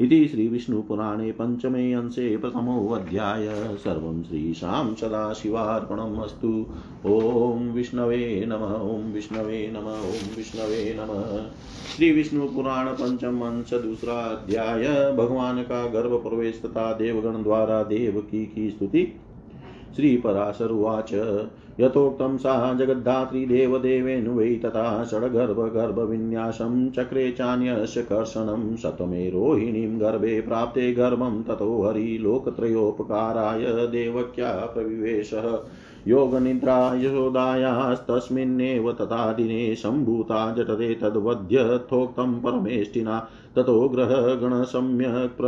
इति 0.00 0.28
श्रीविष्णुपुराणे 0.28 1.32
पञ्चमे 1.32 1.92
अंशे 1.92 2.36
प्रथमोऽध्याय। 2.36 3.76
सर्वं 3.76 4.22
श्रीशां 4.22 4.94
सदाशिवार्पणम् 4.94 6.18
अस्तु 6.18 6.66
ॐ 7.06 7.70
विष्णवे 7.70 8.44
नम, 8.48 8.64
ॐ 8.90 9.12
विष्णवे 9.12 9.70
नम, 9.72 9.86
ॐ 9.86 10.36
विष्णवे 10.36 10.96
नम। 11.00 11.38
श्री 11.96 12.12
विष्णु 12.12 12.48
पुराण 12.48 12.86
पंचम 12.86 13.40
अंश, 13.40 13.74
दूसरा 13.74 14.14
अध्याय। 14.14 15.12
भगवान 15.12 15.62
का 15.62 15.86
गर्भ 15.86 16.12
प्रवेश 16.28 16.62
तथा 16.64 16.92
देवगण 16.92 17.42
द्वारा 17.42 17.82
देवकी 17.82 18.52
की 18.54 18.70
स्तुति। 18.70 19.20
श्री 19.96 20.16
पराशर 20.16 20.72
यथोक्तं 21.80 22.36
सा 22.36 22.74
जगद्धात्री 22.74 23.66
वै 23.66 24.54
तथा 24.54 25.04
षड्गर्भगर्भविन्यासं 25.04 26.90
चक्रे 26.90 27.30
चान्यस्य 27.30 28.02
कर्षणं 28.02 28.76
सतमे 28.76 29.30
रोहिणीं 29.30 30.00
गर्भे 30.00 30.40
प्राप्ते 30.40 30.92
गर्भं 30.92 31.42
ततो 31.42 31.82
हरिलोकत्रयोपकाराय 31.82 33.64
देवक्या 33.86 34.52
प्रविवेशः। 34.66 35.48
योगनिद्रा 36.08 36.94
यशोदायास्तस्मिन्नेव 36.94 38.92
तथा 38.92 39.32
दिने 39.32 39.74
सम्भूता 39.74 40.54
जठरे 40.54 40.94
तद्वध्यथोक्तं 40.94 42.40
परमेष्टिना 42.40 43.28
ततो 43.56 43.88
ग्रहगणसम्यक् 43.88 45.40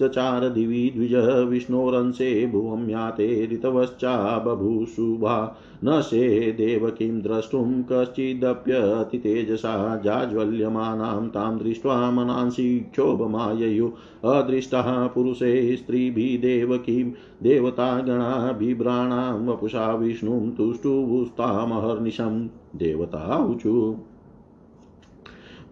चचार 0.00 0.48
दिवि 0.48 0.92
द्विज 0.96 1.14
विष्णोरंशे 1.48 2.46
भुवं 2.46 2.90
याते 2.90 3.48
ऋतवश्चा 3.52 4.38
बभूषुभा 4.38 5.56
न 5.84 6.00
शे 6.00 6.52
देवकीं 6.52 7.22
द्रष्टुं 7.22 7.82
कश्चिदप्यतितेजसा 7.92 9.96
जाज्वल्यमानां 9.96 11.28
तां 11.28 11.58
दृष्ट्वा 11.58 12.10
मनांसि 12.10 12.88
क्षोभमाययुः। 12.92 14.32
अदृष्टः 14.32 15.06
पुरुषे 15.06 15.76
स्त्रीभिः 15.76 16.40
देवकीं 16.40 17.12
देवतागणाभिभ्राणां 17.42 19.46
वपुषा 19.46 19.94
विष्णुं 19.94 20.50
तुष्टुवुस्तामहर्निशं 20.50 22.48
देवता 22.76 23.46
ऊचु 23.50 23.96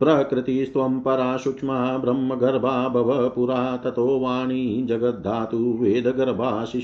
प्रकृतिस्त्वं 0.00 1.00
परा 1.00 1.36
सूक्ष्मा 1.36 1.98
ब्रह्मगर्भा 1.98 2.88
भव 2.88 3.28
पुरा 3.28 3.76
ततो 3.76 4.20
वाणी 4.20 4.86
जगद्धातु 4.86 5.58
वेदगर्भासि 5.80 6.80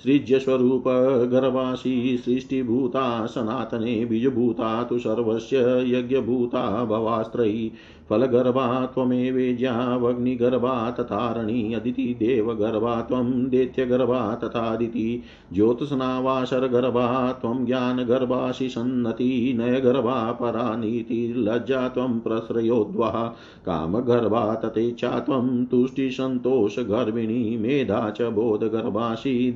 शोभने 0.00 0.18
सृज्यस्वरूपगर्भासि 0.18 2.22
सृष्टिभूता, 2.24 3.26
सनातने 3.26 4.04
बीजभूता, 4.04 4.82
तु 4.82 4.98
सर्वस्य 4.98 5.84
यज्ञभूता 5.86 6.84
भवास्त्रयी 6.84 7.72
फलगर्भा 8.10 8.86
त्वमेवेज्यावग्निगर्भा 8.86 10.90
तथारणी 10.90 11.74
अदिति 11.74 12.02
देवगर्भा 12.02 13.02
त्वं 13.02 13.48
दैत्यगर्भा 13.48 14.34
तथादिति 14.34 15.22
ज्योत्स्नावासरगर्भा 15.52 17.32
त्वं 17.32 17.66
ज्ञानगर्भासि 17.66 18.68
सन्नति, 18.68 19.56
नयगर्भा 19.60 20.32
परानीतिर्लज्जा 20.32 21.88
त्वं 21.88 22.20
प्रश्रयोद्वः, 22.20 23.32
कामगर्भा 23.66 24.54
तथेच्छा 24.54 25.20
त्वं 25.20 25.64
तुष्टिसन्तोषगर्भिणी, 25.64 27.56
मेधा 27.56 28.10
च 28.10 28.22
बोधगर्भासि 28.22 29.54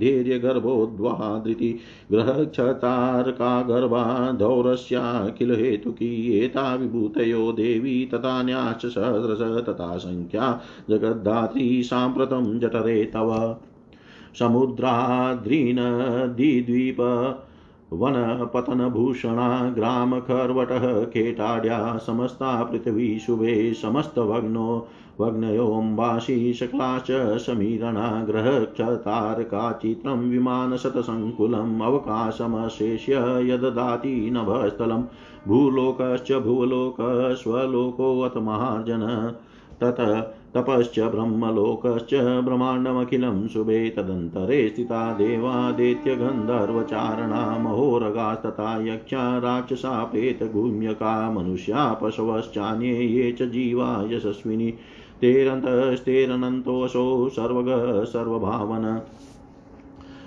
धृति 1.45 1.79
ग्रहक्षतार्का 2.11 3.63
गर्भा 3.63 4.33
धौरस्याखिल 4.33 5.55
हेतुकी 5.55 6.39
एता 6.39 6.75
विभूतयो 6.75 7.53
देवी 7.53 8.07
तथा 8.07 8.19
नान्याश्च 8.19 8.87
सहस्रश 8.87 9.65
तथा 9.65 9.99
सङ्ख्या 9.99 10.61
जगद्धात्री 10.91 11.83
साम्प्रतं 11.83 12.59
जठरे 12.59 13.05
तव। 13.05 13.57
समुद्राद्रीनदीद्वीप 14.39 16.97
वनपतनभूषणा 17.93 19.71
ग्रामखर्वटः 19.71 21.05
केटाड्या 21.05 21.97
समस्ता 21.97 22.65
पृथिवी 22.65 23.19
शुभे 23.19 23.75
समस्तभग्नो 23.75 24.89
भग्नयोऽम्बाशी 25.21 26.53
शकलाश्च 26.53 27.39
समीरणा 27.39 28.25
ग्रहक्षतारकाचित्रं 28.25 30.31
विमानशतसङ्कुलम् 30.31 31.83
अवकाशमशेष्य 31.83 33.47
यददाति 33.51 34.31
नभस्थलम्। 34.33 35.03
भूलोकश्च 35.49 36.33
भुवलोकस्वलोकोऽथ 36.33 38.37
महार्जन 38.37 39.35
तत 39.81 39.97
तपश्च 40.55 41.01
ब्रह्मलोकश्च 41.01 42.45
ब्रह्माण्डमखिलं 42.45 43.49
शुभे 43.49 43.91
तदन्तरे 43.91 44.69
स्थिता 44.69 45.13
देवादेत्यगन्धर्वचारणा 45.13 47.59
महोरगास्तथा 47.59 48.87
यक्षा 48.87 49.39
राक्षसा 49.39 50.05
प्रेतगुम्यका 50.05 51.31
मनुष्या 51.31 51.99
पशवश्चान्ये 52.03 52.95
ये 52.95 53.33
च 53.33 53.43
जीवा 53.43 54.05
यशस्विनी। 54.09 54.75
तेरन्तस्तेरनन्तोऽसौ 55.21 57.29
सर्वगः 57.29 58.05
सर्वभावन। 58.05 59.03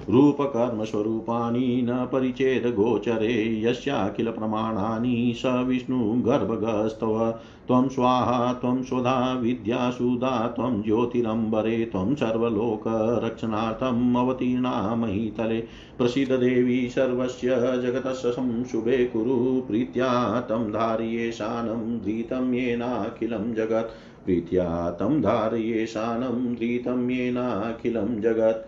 रूपकर्मस्वरूपाणि 0.09 1.85
न 1.89 2.05
परिचेदगोचरे 2.05 3.63
यस्याखिलप्रमाणानि 3.63 5.33
स 5.37 5.45
विष्णुगर्भगस्तव 5.45 7.33
त्वं 7.67 7.89
स्वाहा, 7.89 8.53
त्वं 8.53 8.83
स्वधा, 8.83 9.33
विद्यासुधा, 9.33 10.47
त्वं 10.47 10.81
ज्योतिरम्बरे, 10.81 11.85
त्वं 11.85 12.15
सर्वलोकरक्षणार्थम् 12.15 14.15
अवतीर्णा 14.15 14.95
महीतले 14.95 15.63
प्रसीददेवी 15.97 16.89
सर्वस्य 16.89 17.55
जगतः 17.55 18.63
शुभे 18.63 19.05
कुरु, 19.05 19.61
प्रीत्या 19.61 20.41
तं 20.41 20.71
धार्येशानं, 20.71 21.99
धृतं 21.99 22.53
येनाखिलं 22.53 23.53
जगत्। 23.53 23.89
प्रीत्या 24.25 24.91
तं 24.91 25.21
धार्येशानं 25.21 26.53
धृतं 26.55 27.09
येनाखिलं 27.09 28.19
जगत्। 28.21 28.67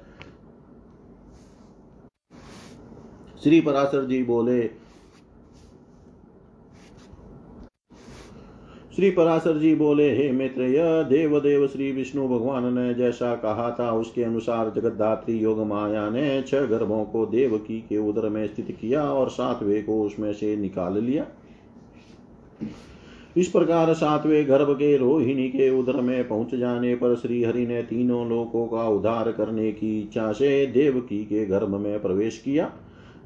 श्री 3.43 3.59
पराशर 3.61 4.05
जी 4.05 4.23
बोले, 4.23 4.61
श्री 8.95 9.09
पराशर 9.11 9.57
जी 9.57 9.73
बोले, 9.75 10.09
हे 10.15 10.31
मित्र 10.31 10.61
यह 10.61 11.01
देव 11.03 11.39
देव 11.39 11.67
श्री 11.67 11.91
विष्णु 11.91 12.27
भगवान 12.27 12.73
ने 12.73 12.93
जैसा 12.93 13.35
कहा 13.35 13.69
था, 13.71 13.91
उसके 13.91 14.23
अनुसार 14.23 14.69
जगद्धात्री 14.75 15.37
योग 15.39 15.59
माया 15.59 16.09
ने 16.09 16.41
छह 16.41 16.65
गर्भों 16.65 17.03
को 17.05 17.25
देवकी 17.25 17.79
के 17.89 17.97
उदर 17.99 18.29
में 18.29 18.45
स्थित 18.47 18.77
किया 18.81 19.03
और 19.03 19.29
सातवें 19.29 19.83
को 19.85 20.01
उसमें 20.03 20.33
से 20.33 20.55
निकाल 20.57 20.97
लिया। 20.97 21.25
इस 23.37 23.47
प्रकार 23.47 23.93
सातवें 23.93 24.49
गर्भ 24.49 24.73
के 24.73 24.97
रोहिणी 24.97 25.47
के 25.49 25.69
उदर 25.69 26.01
में 26.01 26.27
पहुँच 26.27 26.55
जाने 26.55 26.95
पर 26.95 27.15
श्रीहरि 27.15 27.65
ने 27.67 27.81
तीनों 27.83 28.29
लोकों 28.29 28.67
का 28.67 28.87
उद्धार 28.87 29.31
करने 29.31 29.71
की 29.71 30.01
इच्छा 30.01 30.31
से 30.31 30.65
देवकी 30.65 31.23
के 31.25 31.45
गर्भ 31.45 31.69
में 31.69 32.01
प्रवेश 32.01 32.37
किया। 32.37 32.71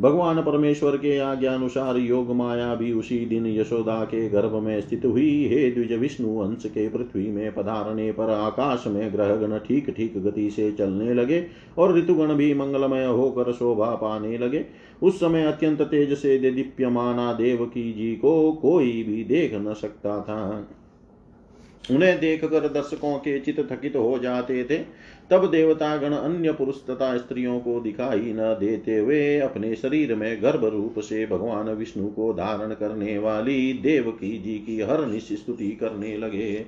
भगवान 0.02 0.42
परमेश्वर 0.42 0.96
के 0.98 1.18
आज्ञा 1.18 1.54
अनुसार 1.54 1.98
योग 1.98 2.32
माया 2.36 2.76
भी 2.76 2.92
उसी 2.94 3.20
दिन 3.26 3.48
यशोदा 3.48 4.04
के 4.04 4.30
गर्भ 4.30 4.54
में 4.54 4.82
स्थित 4.82 5.06
हुई। 5.06 5.48
हे 5.48 5.72
द्विज 5.72 5.94
विष्णु, 5.94 6.40
अंश 6.40 6.64
के 6.66 6.90
पृथ्वी 6.90 7.32
में 7.32 7.56
पधारने 7.56 8.12
पर 8.12 8.30
आकाश 8.30 8.84
में 8.88 9.14
ग्रहगण 9.14 9.58
ठीक 9.58 9.90
ठीक 9.90 10.18
गति 10.18 10.50
से 10.52 10.72
चलने 10.72 11.14
लगे 11.14 11.46
और 11.78 11.98
ऋतुगण 11.98 12.34
भी 12.34 12.54
मंगलमय 12.54 13.06
होकर 13.06 13.52
शोभा 13.52 13.90
पाने 13.96 14.38
लगे। 14.38 14.66
उस 15.04 15.20
समय 15.20 15.46
अत्यंत 15.46 15.82
तेज 15.82 16.14
से 16.14 16.52
दीप्यमाना 16.52 17.34
देवकी 17.34 17.94
जी 17.94 18.16
को 18.16 18.52
कोई 18.52 19.04
भी 19.04 19.24
देख 19.24 19.54
न 19.54 19.74
सकता 19.74 20.22
था। 20.22 20.68
उन्हें 21.92 22.20
देखकर 22.20 22.60
दर्शकों 22.60 23.18
के 23.18 23.40
चित 23.40 23.60
थकित 23.72 23.96
हो 23.96 24.20
जाते 24.20 24.64
थे। 24.64 24.78
तब 25.32 25.52
देवतागण 25.52 26.14
अन्य 26.14 26.54
पुरुष 26.54 26.76
तथा 26.76 27.18
स्त्रियों 27.18 27.60
को 27.60 27.80
दिखाई 27.80 28.34
न 28.36 28.58
देते 28.60 28.98
हुए 28.98 29.40
अपने 29.40 29.76
शरीर 29.76 30.16
में 30.16 30.44
गर्भ 30.44 30.66
रूप 30.66 31.00
से 31.00 31.26
भगवान 31.26 31.70
विष्णु 31.70 32.08
को 32.08 32.34
धारण 32.34 32.74
करने 32.74 33.18
वाली 33.18 33.74
देवकी 33.74 34.38
जी 34.38 34.58
की 34.60 34.82
हर 34.82 35.20
स्तुति 35.20 35.72
करने 35.72 36.18
लगे। 36.18 36.66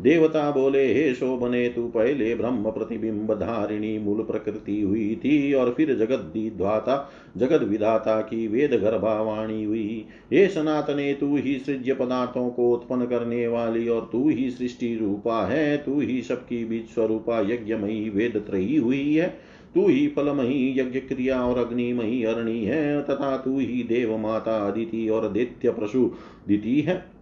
देवता 0.00 0.50
बोले, 0.50 0.94
हे 0.94 1.14
शोभने, 1.14 1.68
तू 1.68 1.88
पहले 1.88 2.34
ब्रह्म 2.34 2.70
प्रतिबिंब 2.70 3.34
धारिणी 3.34 3.98
मूल 3.98 4.22
प्रकृति 4.22 4.80
हुई 4.80 5.16
थी 5.16 5.52
और 5.52 5.74
फिर 5.76 5.94
जगत 5.94 6.32
द्वाता 6.36 7.12
जगत 7.36 7.62
विधाता 7.62 8.20
की 8.20 8.48
वेद 8.48 8.70
गर्भावाणी 8.74 9.64
हुई। 9.64 10.04
हे 10.32 10.48
सनातने, 10.48 11.14
तू 11.14 11.36
ही 11.36 11.58
सृज्य 11.58 11.94
पदार्थों 11.94 12.50
को 12.50 12.72
उत्पन्न 12.72 13.06
करने 13.06 13.48
वाली 13.48 13.88
और 13.88 14.08
तू 14.12 14.28
ही 14.28 14.50
सृष्टि 14.50 14.96
रूपा 14.96 15.46
है, 15.46 15.76
तू 15.76 16.00
ही 16.00 16.22
सबकी 16.22 16.64
बीच 16.64 16.86
स्वरूपा 16.86 17.40
यज्ञमयी 17.40 18.10
वेद 18.10 18.36
त्रयी 18.36 18.76
हुई 18.76 19.14
है। 19.14 19.56
तू 19.74 19.88
ही 19.88 20.08
फलमही 20.08 20.80
यज्ञ 20.80 21.00
क्रिया 21.00 21.42
और 21.42 21.58
अग्निमयी 21.58 22.24
अरणी 22.24 22.64
है, 22.64 23.02
तथा 23.02 23.36
तू 23.36 23.58
ही 23.58 23.82
देव 23.82 24.16
माता 24.16 24.68
अदिति 24.68 25.08
और 25.08 25.28
दैत्य 25.28 25.70
प्रसु 25.70 26.10
दिति 26.48 26.80
है। 26.80 27.15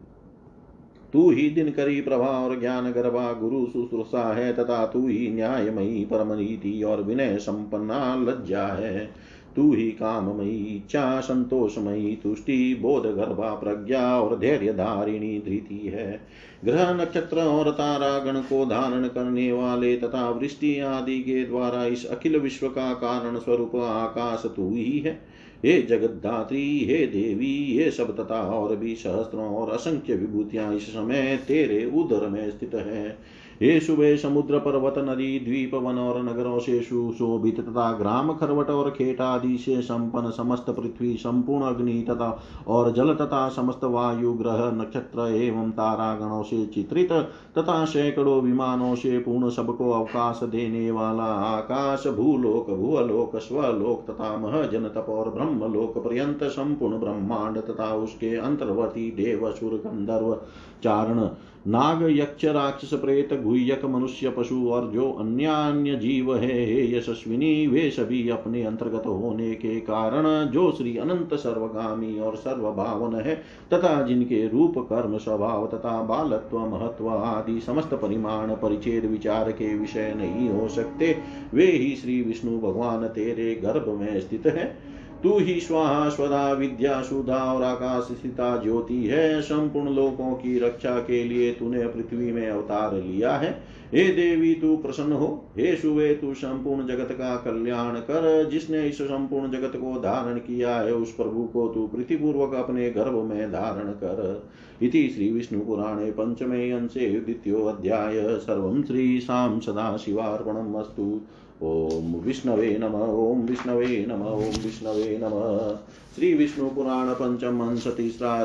तू 1.15 1.31
ही 1.31 1.51
दिनकरी 1.51 2.01
प्रभा 2.01 2.27
और 2.27 2.61
ज्ञान 2.61 2.93
गर्भा, 2.93 3.33
गुरु 3.33 3.67
शुश्रूषा 3.67 4.35
है, 4.35 4.53
तथा 4.53 4.87
तू 4.87 5.09
ही 5.09 5.31
न्यायमयी, 5.31 6.05
परमनीति 6.05 6.83
और 6.83 7.03
विनय 7.03 7.37
संपन्ना 7.39 8.17
लज्जा 8.17 8.67
है। 8.67 9.13
तू 9.57 9.75
ही 9.75 9.91
काममयी, 9.91 10.77
इच्छा 10.77 11.21
संतोषमयी, 11.21 12.17
तुष्टि, 12.17 12.79
बोध 12.83 13.03
गर्भा, 13.03 13.55
प्रज्ञा 13.55 14.21
और 14.21 14.39
धैर्य 14.39 14.73
धारिणी 14.73 15.39
धृति 15.39 15.93
है। 15.95 16.21
ग्रह 16.65 16.95
नक्षत्र 16.95 17.39
और 17.39 17.71
तारा 17.71 18.19
गण 18.19 18.41
को 18.41 18.65
धारण 18.65 19.09
करने 19.09 19.53
वाले 19.53 19.97
तथा 19.97 20.31
वृष्टि 20.31 20.81
आदि 20.81 21.19
के 21.21 21.45
द्वारा 21.45 21.85
इस 21.85 22.07
अखिल 22.07 22.39
विश्व 22.39 22.69
का 22.69 22.95
कारण 22.95 23.39
स्वरूप 23.39 23.77
आकाश 23.77 24.43
तू 24.57 24.71
ही 24.71 24.99
है। 24.99 25.34
हे 25.65 25.83
जगद्धात्री, 25.83 26.85
हे 26.85 27.07
देवी, 27.07 27.77
हे 27.77 27.91
सब 27.91 28.17
तथा 28.17 28.41
और 28.41 28.77
भी 28.77 28.95
सहस्त्रों 28.95 29.47
और 29.47 29.71
असंख्य 29.71 30.15
विभूतियाँ 30.15 30.77
इस 30.77 30.89
समय 30.89 31.45
तेरे 31.49 31.85
उदर 31.85 32.29
में 32.29 32.51
स्थित 32.51 32.75
है। 32.75 33.19
हे 33.63 33.79
शुभे 33.81 34.17
समुद्र 34.17 34.59
पर्वत 34.59 34.95
नदी 34.99 35.39
द्वीप 35.41 35.75
वन 35.75 35.99
और 35.99 36.23
नगरों 36.23 36.59
से 36.59 36.81
सुशोभित 36.81 37.61
तथा 37.61 37.93
ग्राम 37.93 38.33
खरवट 38.33 38.71
और 38.71 38.91
खेट 38.91 39.21
आदि 39.21 39.57
से 39.59 39.81
संपन्न 39.83 40.31
समस्त 40.31 40.71
पृथ्वी 40.71 41.15
संपूर्ण 41.17 41.65
अग्नि 41.65 41.95
तथा 42.11 42.31
और 42.69 42.93
जल 42.93 43.15
तथा 43.15 43.49
समस्त 43.49 43.85
वायु, 43.85 44.33
ग्रह, 44.33 44.71
नक्षत्र 44.75 45.29
एवं 45.35 45.71
तारागणों 45.71 46.43
से 46.43 46.65
चित्रित 46.67 47.13
तथा 47.59 47.85
सैकड़ों 47.85 48.41
विमानों 48.43 48.95
से 48.95 49.19
पूर्ण 49.19 49.51
सबको 49.51 49.91
अवकाश 49.91 50.41
देने 50.45 50.91
वाला 50.91 51.31
आकाश, 51.45 52.07
भूलोक 52.07 52.71
भूअलोक 52.71 53.37
स्वलोक 53.37 54.11
तथा 54.11 54.37
महजन 54.37 54.89
तप 54.89 55.07
और 55.09 55.31
ब्रह्मलोक 55.31 55.99
पर्यंत 55.99 56.45
संपूर्ण 56.45 56.99
ब्रह्मांड 56.99 57.59
तथा 57.59 57.95
उसके 57.95 58.35
अंतर्वर्ती 58.37 59.11
देव 59.11 59.51
सुर 59.53 59.81
गंधर्व 59.87 60.37
चारण। 60.83 61.29
नाग 61.67 62.03
यक्ष 62.11 62.45
राक्षस 62.45 62.95
प्रेत 62.95 63.43
गुह्यक 63.43 63.85
मनुष्य 63.85 64.31
पशु 64.31 64.69
और 64.69 64.91
जो 64.91 65.11
अन्य 65.11 65.45
अन्य 65.45 65.97
जीव 65.97 66.37
है, 66.37 66.65
हे 66.67 66.99
यशस्विनी, 66.99 67.67
वे 67.67 67.91
सभी 67.91 68.29
अपने 68.29 68.63
अंतर्गत 68.63 69.07
होने 69.07 69.55
के 69.55 69.81
कारण 69.81 70.51
जो 70.51 70.73
श्री 70.73 70.97
अनंत 70.97 71.35
सर्वगामी 71.35 72.21
और 72.21 72.37
सर्वभावन 72.37 73.15
है, 73.15 73.35
तथा 73.73 74.03
जिनके 74.03 74.49
रूप, 74.49 74.75
कर्म, 74.79 75.19
स्वभाव 75.19 75.67
तथा 75.67 76.03
बालत्व, 76.03 76.59
महत्व 76.59 77.09
आदि 77.09 77.61
समस्त 77.61 77.95
परिमाण 77.95 78.49
परिचेद 78.49 79.05
विचार 79.05 79.53
के 79.53 79.79
विषय 79.79 80.15
नहीं 80.17 80.49
हो 80.49 80.69
सकते, 80.69 81.17
वे 81.55 81.67
ही 81.67 81.97
श्री 81.97 82.23
विष्णु 82.23 82.59
भगवान 82.59 83.07
तेरे 83.07 83.55
गर्भ 83.55 83.89
में 83.89 84.21
स्थित 84.21 84.47
है। 84.47 84.94
तू 85.25 85.39
ही 85.39 85.61
स्वाहा, 85.61 86.09
स्वदा, 86.09 86.53
विद्या, 86.53 87.03
सुधा 87.03 87.53
और 87.53 87.63
आकाश 87.63 88.05
स्थिता 88.05 88.63
ज्योति 88.63 89.07
है। 89.07 89.43
संपूर्ण 89.43 89.91
लोकों 89.91 90.35
की 90.35 90.59
रक्षा 90.59 91.01
के 91.01 91.25
लिए 91.25 91.53
तूने 91.53 91.87
पृथ्वी 91.87 92.33
में 92.33 92.51
अवतार 92.51 92.95
लिया 92.95 93.33
है। 93.33 93.63
हे 93.95 94.05
देवी, 94.05 94.55
तू 94.55 94.77
प्रसन्न 94.77 95.13
हो। 95.13 95.51
हे 95.59 95.77
सुवे, 95.77 96.15
तू 96.15 96.35
संपूर्ण 96.35 96.87
जगत 96.87 97.09
का 97.13 97.37
कल्याण 97.37 97.95
कर। 97.95 98.49
जिसने 98.51 98.89
इस 98.89 99.03
संपूर्ण 99.03 99.51
जगत 99.51 99.73
को 99.77 100.01
धारण 100.01 100.39
किया 100.39 100.77
है, 100.77 100.95
उस 100.95 101.13
प्रभु 101.13 101.45
को 101.45 101.69
तू 101.69 101.87
प्रीतिपूर्वक 101.87 102.55
अपने 102.55 102.91
गर्भ 102.91 103.15
में 103.15 103.53
धारण 103.53 103.89
कर। 103.89 104.49
इति 104.83 105.09
श्री 105.09 105.33
विष्णु 105.33 105.61
पुराणे 105.61 106.11
पंचमे 106.11 106.71
अंशे 106.71 107.21
द्वितीयोऽध्याय 107.21 108.39
सर्वं 108.39 108.83
श्रीशां 108.83 109.61
सदाशिवार्पणम् 109.61 110.77
अस्तु। 110.77 111.21
ओम 111.65 112.15
विष्णवे 112.15 112.79
नम, 112.81 112.95
ओम 112.95 113.41
विष्णवे 113.41 114.07
नम, 114.09 114.23
ओम 114.23 114.43
विष्णवे 114.43 115.21
नम। 115.23 115.77
श्री 116.15 116.35
विष्णु 116.35 116.69
पुराण 116.69 117.09
पंचम 117.09 117.61
अंश 117.61 117.87
तीसरा 117.87 118.45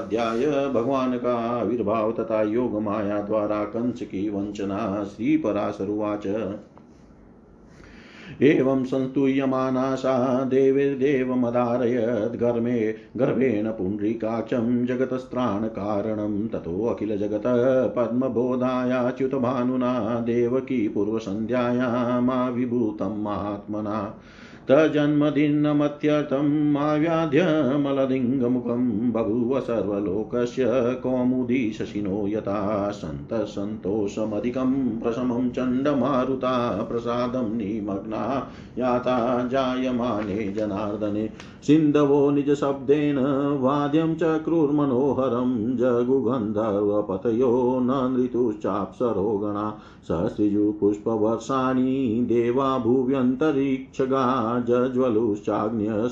भगवान 0.69 1.17
का 1.17 1.35
आविर्भाव 1.35 2.11
तथा 2.11 2.43
योग 2.43 2.81
माया 2.81 3.21
द्वारा 3.21 3.63
कंस 3.63 4.01
की 4.01 4.29
वंचना, 4.29 5.03
श्री 5.03 5.37
पराशरुवाच 5.37 6.27
एवं 8.41 8.83
संतूयम 8.83 9.95
सा 9.95 10.43
देवीर्देवमधारयद् 10.43 12.37
गर्मे 12.37 12.95
गर्भेण 13.17 13.71
पुण्ड्रीकाक्षं 13.71 14.85
जगतस्त्राणकारणं 14.85 16.47
ततोऽखिलजगत् 16.47 17.95
पद्मबोधायाच्युतभानुना 17.95 20.19
देवकी 20.19 20.87
पूर्वसन्ध्यायामाविभूतं 20.87 23.23
महात्मना। 23.23 24.19
तजन्मदिनमत्यर्थं 24.69 26.73
माव्याध्यमललिङ्गमुखं 26.73 29.11
बभूव 29.11 29.59
सर्वलोकस्य 29.59 30.65
कौमुदी 31.03 31.71
शशिनो 31.71 32.27
यथा 32.27 32.91
सन्तसन्तोषमधिकं 32.91 34.99
प्रशमं 34.99 35.49
चण्डमारुता 35.49 36.83
प्रसादं 36.83 37.57
निमग्ना 37.57 38.51
याता 38.77 39.47
जायमाने 39.47 40.51
जनार्दने 40.51 41.29
सिन्धवो 41.67 42.31
निजशब्देन 42.31 43.17
वाद्यं 43.61 44.15
च 44.15 44.41
क्रूर्मनोहरं 44.45 45.77
जगुगन्धर्वपतयो 45.77 47.79
न 47.81 48.13
नृतुश्चाप्सरो 48.13 49.37
गणा 49.37 49.77
देवा 52.29 52.77
भुव्यन्तरिक्षगा 52.77 54.58
जज्वलुश्चाग्न्यः 54.67 56.07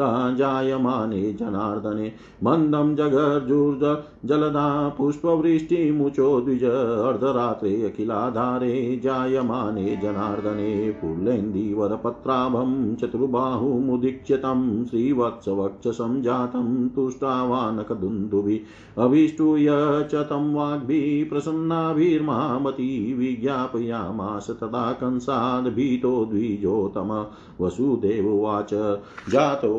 जज्वलुश्चाग्न्यसा 0.00 0.62
जायमाने 0.62 1.32
जनार्दने। 1.32 2.12
मन्दं 2.44 2.96
जगर्जुर्ज 2.96 4.02
जलदा 4.28 4.88
पुष्पवृष्टिमुचो 4.88 6.40
द्विज। 6.40 6.64
अर्धरात्रे 6.64 7.82
अखिलाधारे 7.82 9.00
जायमाने 9.04 9.98
जनार्दने। 10.02 10.90
पुल्लेन्दीवरपत्राभं 10.90 12.96
चतुर्बाहुमुदीक्ष्य 12.96 14.36
तं 14.36 14.84
श्रीवत्सवक्षसं 14.84 16.22
जातं 16.22 16.88
तुष्टावानकदुन्दुभिः। 16.88 19.02
अभीष्टूय 19.02 20.04
च 20.04 20.14
तं 20.14 20.54
वाग्भिः 20.54 21.30
प्रसन्नाभिर्मामती 21.30 23.14
विज्ञापयामास 23.14 24.50
तदा 24.50 24.92
कंसाद्भीतो 24.92 26.24
द्विजोतम 26.24 27.26
वसुदेवोवाच 27.60 28.70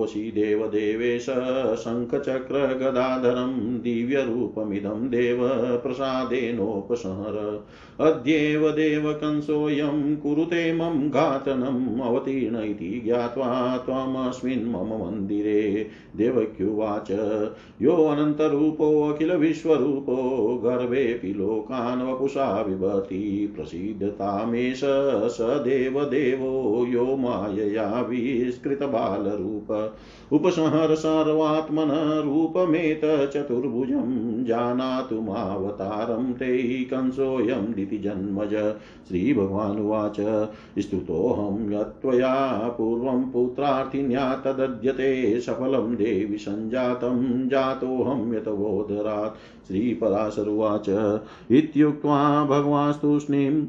जातोऽसि 0.03 0.31
देवदेवेश 0.31 1.25
शङ्खचक्रगदाधरं 1.79 3.81
दिव्यरूपमिदं 3.81 5.09
देव 5.09 5.39
प्रसादेनोपसंहर 5.83 7.65
अद्येव 7.99 8.71
देवकंसोऽयं 8.71 10.15
कुरुते 10.15 10.73
मम 10.73 11.09
घातनम् 11.09 12.01
अवतीर्ण 12.01 12.63
इति 12.63 13.01
ज्ञात्वा 13.05 13.77
त्वमस्मिन् 13.77 14.69
मम 14.69 14.77
मन्दिरे। 14.77 15.87
देवक्युवाच, 16.17 17.39
यो 17.81 17.91
अनन्तरूपोऽखिलविश्वरूपो 17.91 20.61
गर्भेऽपि 20.63 21.33
लोकान् 21.33 22.11
वपुषा 22.11 22.61
विभति 22.61 23.53
प्रसीदतामेष 23.55 24.81
स 25.31 25.37
देवदेवो, 25.41 26.85
यो 26.89 27.05
मायया 27.05 28.01
विस्कृतबालरूप। 28.01 29.92
उपसंहर 30.31 30.95
सर्वात्मन 30.95 31.89
रूपमेत 32.25 33.01
चतुर्भुजं 33.03 34.43
जानातु 34.45 35.21
मावतारं 35.21 36.33
ते 36.33 36.57
कंसोऽयं 36.83 37.73
दिति 37.73 37.97
जन्मज। 37.97 38.53
श्रीभगवानुवाच 39.07 40.15
स्तुतोऽहं 40.79 41.71
यत्त्वया 41.71 42.33
पूर्वं 42.77 43.23
पुत्रार्थिन्या 43.31 44.41
तदद्यते 44.45 45.41
सफलं 45.41 45.95
देवि 45.95 46.37
सञ्जातं 46.37 47.49
जातोऽहं 47.49 48.33
यतवोदरात्। 48.33 49.67
श्रीपराशरुवाच 49.67 50.89
इत्युक्त्वा 51.51 52.45
भगवास्तूष्णीं 52.45 53.65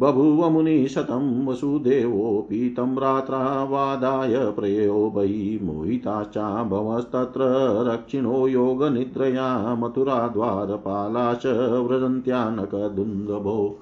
बभूव 0.00 0.50
मुनिशतं 0.50 1.46
वसुदेवोऽपि 1.46 2.74
तं 2.76 2.96
रात्रावादाय 2.98 4.50
प्रयो 4.50 5.10
मोहिता 5.10 5.64
मोहिताश्चाभवस्तत्र 5.64 7.40
रक्षिणो 7.88 8.48
योगनिद्रया 8.48 9.74
मथुराद्वारपालाश्च 9.74 11.46
व्रजन्त्यानकदुन्दभो। 11.86 13.80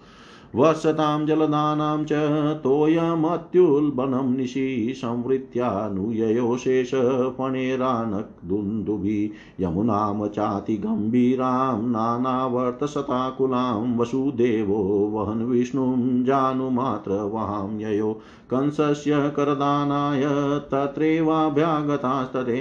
वर्षतां 0.57 1.27
जलदानां 1.27 2.05
च 2.05 2.13
तोयमत्युल्बनं 2.65 4.33
निशि 4.37 4.95
संवृत्यानुययो 4.97 6.57
शेषफणेरानक्दुन्दुभिः 6.65 9.65
यमुनां 9.65 10.29
चातिगम्भीरां 10.29 11.79
नानावर्तशताकुलां 11.95 13.97
वसुदेवो 13.99 14.81
वहन् 15.15 15.47
विष्णुं 15.51 15.97
जानुमात्रवहां 16.25 17.71
ययो 17.81 18.13
कंसस्य 18.51 19.31
करदानाय 19.37 20.25
तत्रैवाभ्यागतास्तते 20.73 22.61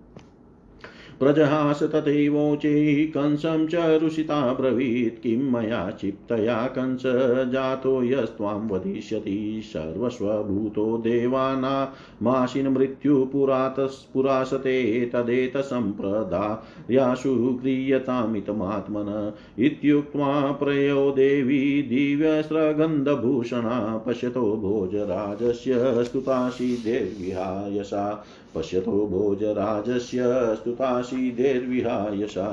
प्रजहास 1.22 1.82
तथैवोचे 1.82 3.06
कंसं 3.06 3.66
च 3.66 3.74
रुषिता 4.02 4.52
ब्रवीत् 4.52 5.22
किं 5.22 5.50
मया 5.50 5.90
क्षिप्तया 5.90 6.66
कंस 6.66 7.02
जातो 7.52 8.04
यस्त्वां 8.04 8.68
वदिष्यति 8.68 9.60
सर्वस्वभूतो 9.64 10.98
देवानामाशिन् 10.98 12.68
मृत्युपुरातस्पुरासते 12.68 15.10
तदेतसम्प्रदायासु 15.14 17.58
क्रियतामितमात्मन 17.60 19.32
इत्युक्त्वा 19.64 20.52
प्रयो 20.52 21.12
देवी 21.12 21.82
दिव्यस्रगन्धभूषणा 21.88 24.02
पश्यतो 24.06 24.56
भोजराजस्य 24.56 26.04
स्तुताशीदेर्विहाय 26.04 27.82
सा 27.82 28.24
पश्यतो 28.55 29.07
भोजराजस्य 29.07 30.22
स्तुताशीदेर्विहाय 30.55 32.26
सा। 32.26 32.48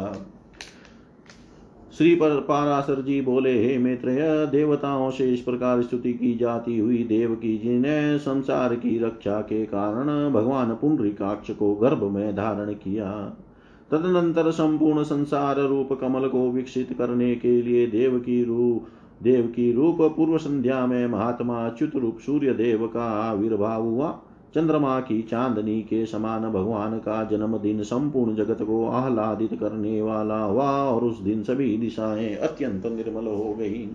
श्री 1.97 2.13
पर 2.15 2.35
पाराशर 2.39 3.01
जी 3.01 3.19
बोले, 3.21 3.53
हे 3.63 3.77
मैत्रेय, 3.77 4.45
देवताओं 4.45 5.09
से 5.11 5.33
इस 5.33 5.39
प्रकार 5.39 5.81
स्तुति 5.81 6.13
की 6.13 6.33
जाती 6.37 6.77
हुई 6.79 6.97
देव 7.03 7.33
की 7.35 7.57
जी 7.57 7.77
ने 7.79 8.17
संसार 8.17 8.75
की 8.75 8.97
रक्षा 8.99 9.39
के 9.41 9.65
कारण 9.65 10.29
भगवान 10.33 10.73
पुंडरीकाक्ष 10.73 11.51
को 11.51 11.73
गर्भ 11.75 12.03
में 12.03 12.35
धारण 12.35 12.73
किया, 12.73 13.11
तदनंतर 13.91 14.51
संपूर्ण 14.51 15.03
संसार 15.03 15.59
रूप 15.59 15.93
कमल 16.01 16.27
को 16.27 16.49
विकसित 16.51 16.93
करने 16.97 17.35
के 17.35 17.61
लिए 17.61 17.85
देव 17.87 18.17
की 18.19 18.43
रूप 18.43 18.87
देव 19.23 19.47
की 19.47 19.71
रूप 19.73 19.97
पूर्व 20.17 20.37
संध्या 20.37 20.85
में 20.85 21.07
महात्मा 21.07 21.65
अच्युत 21.65 21.95
रूप 21.95 22.19
सूर्य 22.19 22.53
देव 22.53 22.85
का 22.87 23.05
आविर्भाव 23.21 23.83
हुआ। 23.83 24.09
चंद्रमा 24.55 24.99
की 24.99 25.21
चांदनी 25.21 25.81
के 25.81 26.05
समान 26.05 26.51
भगवान 26.51 26.97
का 26.97 27.23
जन्मदिन 27.23 27.83
संपूर्ण 27.83 28.35
जगत 28.35 28.57
को 28.61 28.87
आह्लादित 28.87 29.59
करने 29.59 30.01
वाला 30.01 30.39
हुआ 30.43 30.71
और 30.71 31.03
उस 31.03 31.19
दिन 31.19 31.43
सभी 31.43 31.77
दिशाएँ 31.77 32.35
अत्यंत 32.35 32.85
निर्मल 32.85 33.27
हो 33.27 33.53
गई। 33.53 33.89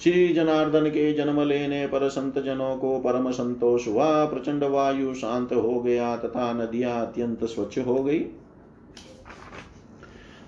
श्री 0.00 0.28
जनार्दन 0.28 0.86
के 0.86 1.12
जन्म 1.12 1.40
लेने 1.40 1.86
पर 1.86 2.08
संत 2.08 2.38
जनों 2.38 2.76
को 2.76 2.98
परम 2.98 3.30
संतोष 3.30 3.88
हुआ, 3.88 4.24
प्रचंड 4.24 4.64
वायु 4.64 5.14
शांत 5.14 5.52
हो 5.52 5.80
गया 5.80 6.16
तथा 6.16 6.52
नदियाँ 6.52 7.06
अत्यंत 7.06 7.44
स्वच्छ 7.44 7.78
हो 7.78 8.04
गई। 8.04 8.24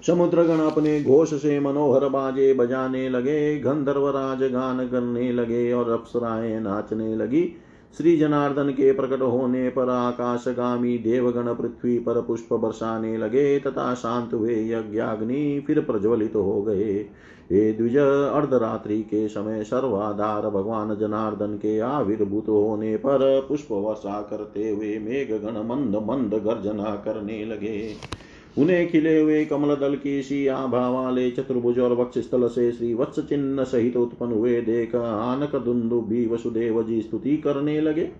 समुद्रगण 0.07 0.59
अपने 0.59 1.03
घोष 1.03 1.35
से 1.35 1.61
मनोहर 1.61 2.09
बाजे 2.09 2.55
बजाने 2.55 3.09
लगे, 3.09 3.61
गंधर्व 3.61 4.09
राज 4.09 4.43
गान 4.53 4.89
करने 4.89 5.33
लगे 5.33 5.73
और 5.73 5.91
अप्सराएँ 5.91 6.61
नाचने 6.61 7.17
लगी। 7.17 7.57
श्री 7.97 8.17
जनार्दन 8.17 8.69
के 8.69 8.93
प्रकट 8.93 9.21
होने 9.23 9.69
पर 9.69 9.89
आकाशगामी 9.89 10.97
देवगण 10.99 11.55
पृथ्वी 11.55 11.99
पर 11.99 12.21
पुष्प 12.23 12.53
बरसाने 12.53 13.17
लगे 13.17 13.59
तथा 13.61 13.95
शांत 13.95 14.35
हुए 14.35 14.55
यज्ञाग्नि 14.69 15.65
फिर 15.67 15.81
प्रज्वलित 15.81 16.35
हो 16.37 16.63
गए। 16.63 16.95
हे 17.53 17.73
द्विज, 17.73 17.97
अर्धरात्रि 17.97 19.01
के 19.03 19.29
समय 19.29 19.63
सर्वाधार 19.65 20.49
भगवान 20.51 20.95
जनार्दन 20.97 21.57
के 21.57 21.79
आविर्भूत 21.79 22.49
होने 22.49 22.97
पर 22.97 23.47
पुष्प 23.49 23.69
वर्षा 23.71 24.21
करते 24.23 24.71
हुए 24.71 24.99
मेघ 24.99 25.31
गण 25.33 25.63
मंद 25.69 25.97
मंद 25.97 26.35
गर्जना 26.35 26.95
करने 26.97 27.45
लगे। 27.45 27.95
उन्हें 28.59 28.89
खिले 28.91 29.21
हुए 29.21 29.45
कमल 29.45 29.75
दल 29.75 29.97
की 29.97 30.23
सी 30.23 30.47
आभा 30.47 30.89
वाले 30.91 31.31
चतुर्भुज 31.31 31.79
और 31.79 31.93
वक्ष 31.93 32.19
स्थल 32.19 32.47
से 32.49 32.71
श्री 32.73 32.93
वत्स 32.95 33.21
चिन्ह 33.21 33.65
सहित 33.65 33.97
उत्पन्न 33.97 34.33
हुए 34.33 34.61
देख 34.61 34.95
आनक 34.95 35.57
दुंदु 35.57 36.01
भी 36.01 36.27
वसुदेव 36.27 36.83
जी 36.83 37.01
स्तुति 37.03 37.37
करने 37.37 37.81
लगे। 37.81 38.11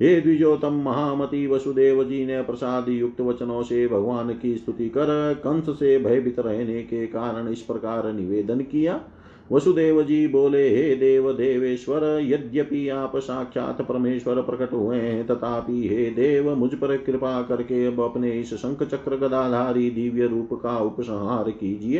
हे 0.00 0.20
द्विजोतम 0.20 0.80
महामति, 0.82 1.46
वसुदेव 1.46 2.02
जी 2.04 2.24
ने 2.26 2.42
प्रसाद 2.42 2.88
युक्त 2.88 3.20
वचनों 3.20 3.62
से 3.62 3.86
भगवान 3.88 4.32
की 4.34 4.56
स्तुति 4.56 4.88
कर 4.88 5.34
कंस 5.34 5.68
से 5.78 5.98
भयभीत 5.98 6.38
रहने 6.38 6.82
के 6.82 7.06
कारण 7.06 7.48
इस 7.48 7.60
प्रकार 7.60 8.12
निवेदन 8.12 8.60
किया। 8.60 9.00
वसुदेव 9.52 10.02
जी 10.02 10.26
बोले, 10.28 10.68
हे 10.68 10.94
देव 10.94 11.32
देवेश्वर 11.32 12.18
यद्यपि 12.22 12.88
आप 12.88 13.16
साक्षात 13.16 13.82
परमेश्वर 13.82 14.42
प्रकट 14.42 14.72
हुए 14.72 14.96
हैं, 14.96 15.26
तथापि 15.26 15.88
हे 15.88 16.10
देव, 16.10 16.54
मुझ 16.54 16.74
पर 16.74 16.96
कृपा 16.96 17.42
करके 17.42 17.86
अब 17.86 18.00
अपने 18.00 18.30
इस 18.30 18.54
शंख 18.54 18.82
चक्र 18.82 19.16
गदाधारी 19.16 19.90
दिव्य 19.90 20.26
रूप 20.26 20.48
का 20.52 20.78
उपसंहार 20.78 21.50
कीजिए। 21.50 21.98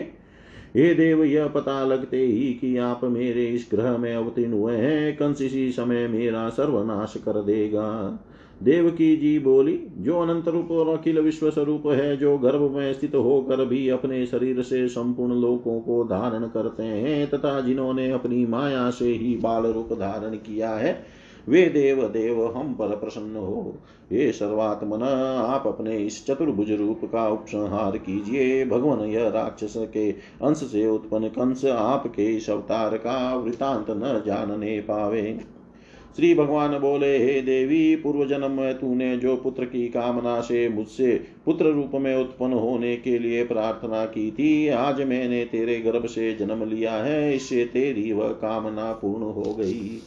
हे 0.76 0.94
देव, 0.94 1.24
यह 1.24 1.46
पता 1.46 1.84
लगते 1.84 2.16
ही 2.16 2.52
कि 2.54 2.76
आप 2.76 3.04
मेरे 3.04 3.46
इस 3.46 3.68
ग्रह 3.70 3.96
में 3.96 4.14
अवतीर्ण 4.14 4.52
हुए 4.52 4.76
हैं, 4.76 5.16
कंस 5.16 5.42
इसी 5.42 5.72
समय 5.72 6.08
मेरा 6.08 6.48
सर्वनाश 6.48 7.14
कर 7.16 7.42
देगा। 7.42 8.18
देवकी 8.62 9.16
जी 9.16 9.38
बोली, 9.38 9.80
जो 9.98 10.20
अनंत 10.20 10.48
रूप 10.48 10.70
और 10.70 10.98
अखिल 10.98 11.20
विश्व 11.20 11.50
स्वरूप 11.50 11.86
है, 11.86 12.16
जो 12.16 12.38
गर्भ 12.38 12.70
में 12.76 12.92
स्थित 12.92 13.14
होकर 13.14 13.64
भी 13.64 13.88
अपने 13.88 14.26
शरीर 14.26 14.62
से 14.62 14.88
संपूर्ण 14.88 15.34
लोकों 15.34 15.80
को 15.80 16.04
धारण 16.04 16.46
करते 16.46 16.82
हैं, 16.82 17.30
तथा 17.30 17.60
जिन्होंने 17.60 18.10
अपनी 18.10 18.46
माया 18.46 18.90
से 18.90 19.04
ही 19.04 19.36
बाल 19.36 19.66
रूप 19.66 19.92
धारण 19.92 20.34
किया 20.34 20.70
है, 20.70 21.24
वे 21.48 21.66
देव 21.66 22.08
देव 22.08 22.52
हम 22.56 22.74
पर 22.74 22.96
प्रसन्न 22.96 23.36
हो। 23.36 23.74
ये 24.12 24.32
सर्वात्मन, 24.32 25.02
आप 25.46 25.66
अपने 25.66 25.96
इस 25.96 26.26
चतुर्भुज 26.26 26.70
रूप 26.72 27.00
का 27.04 27.28
उपसंहार 27.28 27.98
कीजिए। 27.98 28.64
भगवान, 28.66 29.00
यह 29.00 29.28
राक्षस 29.28 29.74
के 29.76 30.10
अंश 30.42 30.56
से 30.56 30.86
उत्पन्न 30.86 31.28
कंस 31.28 31.64
आपके 31.64 32.36
इस 32.36 32.50
अवतार 32.50 32.96
का 32.96 33.36
वृतांत 33.36 33.86
न 33.90 34.22
जानने 34.26 34.80
पावे। 34.80 35.53
श्री 36.16 36.34
भगवान 36.34 36.78
बोले, 36.78 37.18
हे 37.18 37.40
देवी 37.42 37.96
पूर्व 37.96 38.24
जन्म 38.26 38.50
में 38.50 38.74
तूने 38.78 39.16
जो 39.16 39.36
पुत्र 39.36 39.64
की 39.64 39.88
कामना 39.88 40.40
से 40.40 40.68
मुझसे 40.68 41.20
पुत्र 41.44 41.64
रूप 41.64 41.90
में 41.94 42.16
उत्पन्न 42.16 42.52
होने 42.52 42.96
के 42.96 43.18
लिए 43.18 43.44
प्रार्थना 43.44 44.04
की 44.04 44.30
थी, 44.30 44.68
आज 44.68 45.00
मैंने 45.02 45.44
तेरे 45.44 45.80
गर्भ 45.80 46.06
से 46.06 46.34
जन्म 46.34 46.64
लिया 46.70 46.92
है, 46.92 47.34
इससे 47.36 47.64
तेरी 47.64 48.12
वह 48.12 48.28
कामना 48.28 48.92
पूर्ण 48.92 49.22
हो 49.22 49.54
गई। 49.54 50.00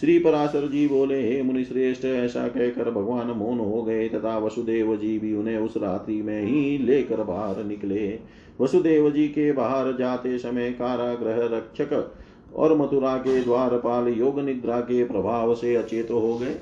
श्री 0.00 0.18
पराशर 0.18 0.68
जी 0.68 0.86
बोले, 0.88 1.22
हे 1.28 1.42
मुनि 1.42 1.64
श्रेष्ठ 1.64 2.04
ऐसा 2.04 2.48
कहकर 2.48 2.90
भगवान 2.90 3.26
मौन 3.26 3.58
हो 3.58 3.82
गए, 3.82 4.08
तथा 4.08 4.38
वसुदेव 4.38 4.96
जी 4.96 5.18
भी 5.18 5.34
उन्हें 5.34 5.58
उस 5.58 5.76
रात्रि 5.76 6.22
में 6.22 6.42
ही 6.42 6.78
लेकर 6.78 7.22
बाहर 7.22 7.64
निकले। 7.64 8.18
वसुदेव 8.60 9.10
जी 9.10 9.28
के 9.28 9.52
बाहर 9.52 9.96
जाते 9.96 10.38
समय 10.38 10.70
कारागृह 10.70 11.56
रक्षक 11.56 12.14
और 12.56 12.76
मथुरा 12.78 13.16
के 13.16 13.42
द्वारपाल 13.44 14.08
योग 14.08 14.40
निद्रा 14.40 14.80
के 14.80 15.04
प्रभाव 15.04 15.54
से 15.54 15.74
अचेत 15.74 16.10
हो 16.10 16.36
गए। 16.38 16.56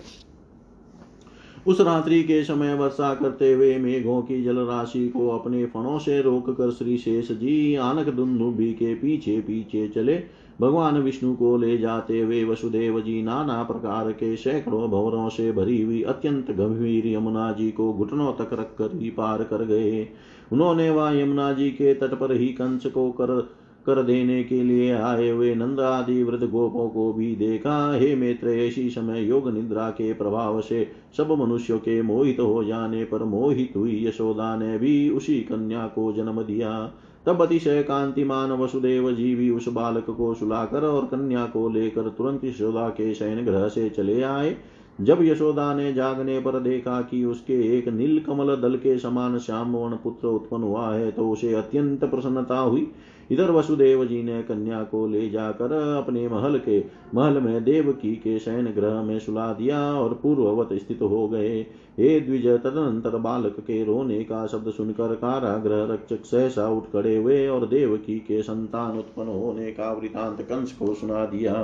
उस 1.67 1.81
रात्रि 1.81 2.23
के 2.23 2.43
समय 2.45 2.75
वर्षा 2.75 3.15
करते 3.15 3.53
हुए 3.53 3.77
मेघों 3.79 4.23
की 4.23 4.43
जल 4.45 4.57
राशि 4.59 5.09
को 5.09 5.29
अपने 5.29 5.65
फणों 5.65 5.99
से 5.99 6.21
रोक 6.23 6.51
कर 6.51 6.71
श्री 6.71 6.97
शेष 6.99 7.33
जी 7.33 7.75
आनक 7.75 8.09
दुन्दुबी 8.09 8.73
के 8.73 8.95
पीछे 8.95 9.41
पीछे 9.41 9.89
चले। 9.89 10.23
भगवान 10.61 10.99
विष्णु 10.99 11.35
को 11.35 11.57
ले 11.57 11.79
जाते 11.79 12.21
हुए 12.21 12.45
वसुदेव 12.45 13.01
जी 13.01 13.23
नाना 13.23 13.63
प्रकार 13.63 14.13
के 14.13 14.37
सैकड़ों 14.37 14.91
भवरों 14.91 15.29
से 15.29 15.53
भरी 15.53 15.83
हुई 15.83 16.03
अत्यंत 16.03 16.51
गंभीर 16.51 17.07
यमुना 17.07 17.53
जी 17.53 17.71
को 17.71 17.93
घुटनों 17.93 18.33
तक 18.33 18.51
रखकर 18.53 18.97
ही 18.97 19.11
पार 19.11 19.43
कर 19.43 19.65
गए। 19.65 20.09
उन्होंने 20.53 20.91
वह 20.91 21.21
यमुना 21.21 21.53
जी 21.53 21.71
के 21.71 21.95
तट 21.95 22.15
पर 22.15 22.33
ही 22.33 22.49
कंस 22.49 22.87
को 22.87 23.11
कर 23.11 23.49
कर 23.87 24.03
देने 24.03 24.43
के 24.45 24.63
लिए 24.63 24.93
आए 24.93 25.29
हुए 25.29 25.55
नंद 25.55 25.81
आदि 25.81 26.23
वृद्ध 26.23 26.45
गोपों 26.45 26.89
को 26.89 27.13
भी 27.13 27.35
देखा। 27.37 27.77
हे 27.95 28.15
मित्र 28.15 28.49
ऐसी 28.49 28.89
समय 28.91 29.21
योग 29.21 29.49
निद्रा 29.55 29.89
के 29.91 30.13
प्रभाव 30.13 30.61
से 30.61 30.87
सब 31.17 31.33
मनुष्यों 31.41 31.79
के 31.79 32.01
मोहित 32.03 32.41
हो 32.41 32.65
जाने 32.65 33.05
पर 33.05 33.25
मोहित 33.25 33.73
हुई 33.77 34.05
यशोदा 34.07 34.57
ने 34.57 34.77
भी 34.79 35.09
उसी 35.11 35.41
कन्या 35.41 35.87
को 35.87 36.13
जन्म 36.13 36.43
दिया। 36.43 36.93
तब 37.27 37.43
अतिशय 37.43 37.83
कांतिमान 37.83 38.53
वसुदेव 38.53 39.11
जी 39.13 39.35
भी 39.35 39.51
उस 39.51 39.69
बालक 39.69 40.11
को 40.11 40.35
सुलाकर 40.35 40.85
और 40.85 41.05
कन्या 41.05 41.45
को 41.47 41.69
लेकर 41.69 42.09
तुरंत 42.09 42.45
यशोदा 42.45 42.89
के 42.89 43.13
शयन 43.15 43.45
ग्रह 43.45 43.69
से 43.69 43.89
चले 43.91 44.23
आए। 44.23 44.57
जब 44.99 45.19
यशोदा 45.23 45.75
ने 45.75 45.93
जागने 45.93 46.39
पर 46.41 46.59
देखा 46.61 47.01
कि 47.03 47.25
उसके 47.25 47.55
एक 47.79 47.89
नील 47.89 48.19
कमल 48.19 48.55
दल 48.57 48.77
के 48.77 48.99
समान 48.99 49.39
श्यामवर्ण 49.39 49.97
पुत्र 49.97 50.29
उत्पन्न 50.29 50.63
हुआ 50.63 50.93
है 50.95 51.11
तो 51.11 51.29
उसे 51.31 51.55
अत्यंत 51.55 52.05
प्रसन्नता 52.05 52.59
हुई। 52.59 52.87
इधर 53.31 53.51
वसुदेव 53.51 54.05
जी 54.05 54.23
ने 54.23 54.43
कन्या 54.43 54.83
को 54.83 55.07
ले 55.07 55.31
जाकर 55.31 55.73
अपने 55.73 56.29
महल 56.29 56.59
के, 56.59 56.85
महल 57.15 57.41
में 57.41 57.65
देवकी 57.65 58.17
के 58.17 58.39
शयन 58.39 58.67
ग्रह 58.67 59.03
में 59.03 59.19
सुला 59.19 59.53
दिया 59.53 59.95
और 59.95 60.15
पूर्ववत 60.15 60.69
स्थित 60.73 61.03
हो 61.03 61.29
गए। 61.29 61.67
हे 61.99 62.21
द्विज 62.21 62.47
तदनंतर 62.47 63.17
बालक 63.17 63.57
के 63.61 63.83
रोने 63.85 64.23
का 64.25 64.47
शब्द 64.47 64.71
सुनकर 64.73 65.15
कारागृह 65.15 65.83
रक्षक 65.85 66.25
सहसा 66.25 66.69
उठ 66.69 66.85
खड़े 66.85 67.17
हुए 67.17 67.47
और 67.49 67.67
देवकी 67.67 68.19
के 68.19 68.43
संतान 68.43 68.99
उत्पन्न 68.99 69.29
होने 69.29 69.71
का 69.71 69.93
वृतांत 69.93 70.41
कंस 70.43 70.73
को 70.73 70.95
सुना 70.95 71.25
दिया। 71.25 71.55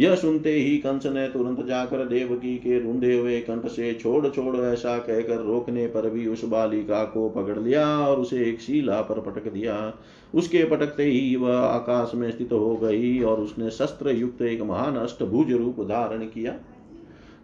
यह 0.00 0.14
सुनते 0.14 0.52
ही 0.52 0.76
कंस 0.78 1.06
ने 1.06 1.26
तुरंत 1.28 1.64
जाकर 1.66 2.04
देवकी 2.04 2.56
के 2.56 2.78
रूंधे 2.80 3.18
हुए 3.18 3.40
कंठ 3.40 3.66
से 3.66 3.92
छोड़ 3.94 4.28
छोड़ 4.28 4.56
ऐसा 4.56 4.96
कहकर 4.98 5.40
रोकने 5.42 5.86
पर 5.86 6.08
भी 6.10 6.26
उस 6.26 6.44
बालिका 6.44 7.02
को 7.04 7.28
पकड़ 7.28 7.58
लिया 7.58 7.86
और 7.98 8.20
उसे 8.20 8.44
एक 8.44 8.60
शिला 8.60 9.00
पर 9.02 9.20
पटक 9.20 9.52
दिया। 9.52 9.94
उसके 10.34 10.64
पटकते 10.64 11.04
ही 11.04 11.34
वह 11.36 11.56
आकाश 11.56 12.12
में 12.14 12.30
स्थित 12.30 12.52
हो 12.52 12.76
गई 12.76 13.22
और 13.22 13.40
उसने 13.40 13.70
शस्त्र 13.70 14.10
युक्त 14.10 14.42
एक 14.42 14.62
महान 14.62 14.96
अष्टभुज 14.96 15.52
रूप 15.52 15.80
धारण 15.80 16.24
किया। 16.26 16.54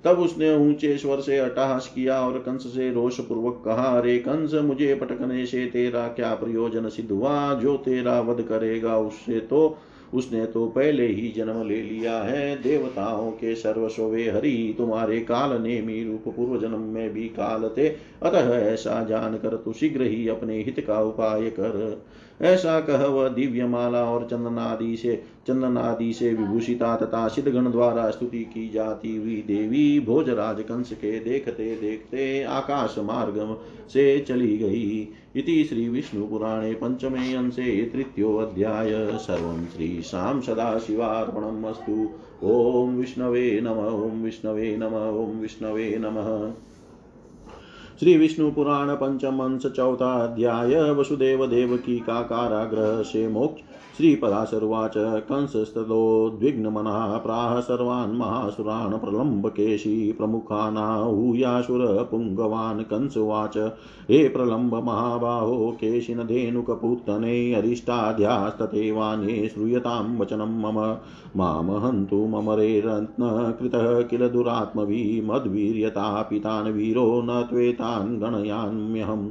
तब 0.04 0.18
उसने 0.18 0.56
ऊँचे 0.56 0.98
स्वर 0.98 1.20
से 1.20 1.38
अटहास 1.38 1.92
किया 1.94 2.20
और 2.20 2.38
कंस 2.38 2.62
से 2.62 2.92
रोष 2.92 3.20
पूर्वक 3.20 3.62
कहा, 3.64 3.98
अरे 3.98 4.18
कंस, 4.18 4.54
मुझे 4.54 4.94
पटकने 4.94 5.46
से 5.46 5.66
तेरा 5.66 6.08
क्या 6.08 6.34
प्रयोजन 6.34 6.88
सिद्ध 6.88 7.10
हुआ? 7.10 7.54
जो 7.54 7.76
तेरा 7.76 8.20
वध 8.20 8.42
करेगा, 8.42 8.98
उससे 8.98 9.40
तो 9.40 9.78
उसने 10.14 10.46
तो 10.46 10.66
पहले 10.66 11.06
ही 11.06 11.32
जन्म 11.36 11.66
ले 11.66 11.82
लिया 11.82 12.18
है। 12.18 12.62
देवताओं 12.62 13.30
के 13.30 13.54
सर्वस्वे 13.54 14.30
हरि, 14.30 14.74
तुम्हारे 14.78 15.20
काल 15.20 15.62
नेमी 15.62 16.04
रूप 16.04 16.34
पूर्व 16.36 16.60
जन्म 16.60 16.80
में 16.80 17.12
भी 17.12 17.24
काल 17.24 17.70
थे। 17.78 17.88
अतः 18.22 18.54
ऐसा 18.54 19.04
जानकर 19.04 19.56
तू 19.56 19.72
शीघ्र 19.72 20.02
ही 20.02 20.28
अपने 20.28 20.62
हित 20.62 20.84
का 20.86 21.00
उपाय 21.00 21.50
कर। 21.50 22.02
ऐसा 22.42 22.80
कह 22.80 23.04
वह 23.06 23.28
दिव्य 23.28 23.66
माला 23.66 24.04
और 24.04 24.24
चंदनादि 24.24 24.96
से 24.96 25.22
चंदनादि 25.48 26.12
से 26.12 26.32
विभूषिता 26.34 26.94
तथा 26.96 27.26
सिद्धगण 27.28 27.70
द्वारा 27.70 28.10
स्तुति 28.10 28.44
की 28.44 28.68
जाती 28.68 29.16
हुई 29.16 29.36
देवी 29.46 30.00
भोजराज 30.00 30.60
कंस 30.62 30.92
के 30.92 31.18
देखते 31.20 31.74
देखते 31.76 32.42
आकाश 32.42 32.94
मार्ग 32.98 33.56
से 33.88 34.18
चली 34.20 34.56
गई। 34.58 35.08
इति 35.36 35.64
श्रीविष्णुपुराणे 35.64 36.72
पंचमे 36.74 37.34
अंशे 37.34 37.82
तृतीयोऽध्याय 37.92 39.18
सर्वं 39.18 39.64
श्रीशां 39.66 40.40
सदाशिवार्पणम् 40.40 41.64
अस्तु। 41.64 42.08
ॐ 42.44 42.96
विष्णवे 42.96 43.60
नम, 43.60 43.78
ॐ 44.04 44.22
विष्णवे 44.22 44.76
नम, 44.76 44.94
ॐ 45.20 45.40
विष्णवे 45.40 45.96
नमः। 45.98 46.52
श्री 48.00 48.16
विष्णु 48.18 48.50
पुराण 48.50 48.94
पंचम 48.94 49.38
अंश 49.38 49.66
चौथा 49.66 50.12
अध्याय। 50.24 50.74
वसुदेव 50.92 51.46
देव 51.46 51.76
की 51.76 51.98
का 51.98 52.20
काराग्रह 52.22 53.02
से 53.02 53.26
मोक्ष 53.28 53.62
श्रीपराशरुवाच 53.98 54.92
कंसस्तदोद्विग्नमनः 54.96 57.16
प्राह 57.16 57.60
सर्वान् 57.60 58.16
महासुरान् 58.16 58.98
प्रलम्बकेशी 58.98 60.12
प्रमुखानाहूयासुरपुङ्गवान् 60.12 62.82
कंसुवाच। 62.82 63.72
हे 64.10 64.28
प्रलम्ब 64.28 64.74
महाबाहो 64.74 65.76
केशिनधेनुकपूतने 65.80 67.54
अरिष्टाध्यास्तथैवान्ये 67.54 69.48
श्रूयतां 69.48 70.18
वचनं 70.18 70.44
मम। 70.44 70.96
माम 71.36 71.70
हन्तु 71.70 72.26
ममरे 72.26 72.80
रत्नकृतः 72.80 74.02
किल 74.02 74.28
दुरात्मभिमद्वीर्यता 74.28 76.22
पितान् 76.22 76.72
वीरो 76.72 77.22
न 77.24 77.42
त्वेतान् 77.42 78.20
गणयाम्यहम् 78.20 79.30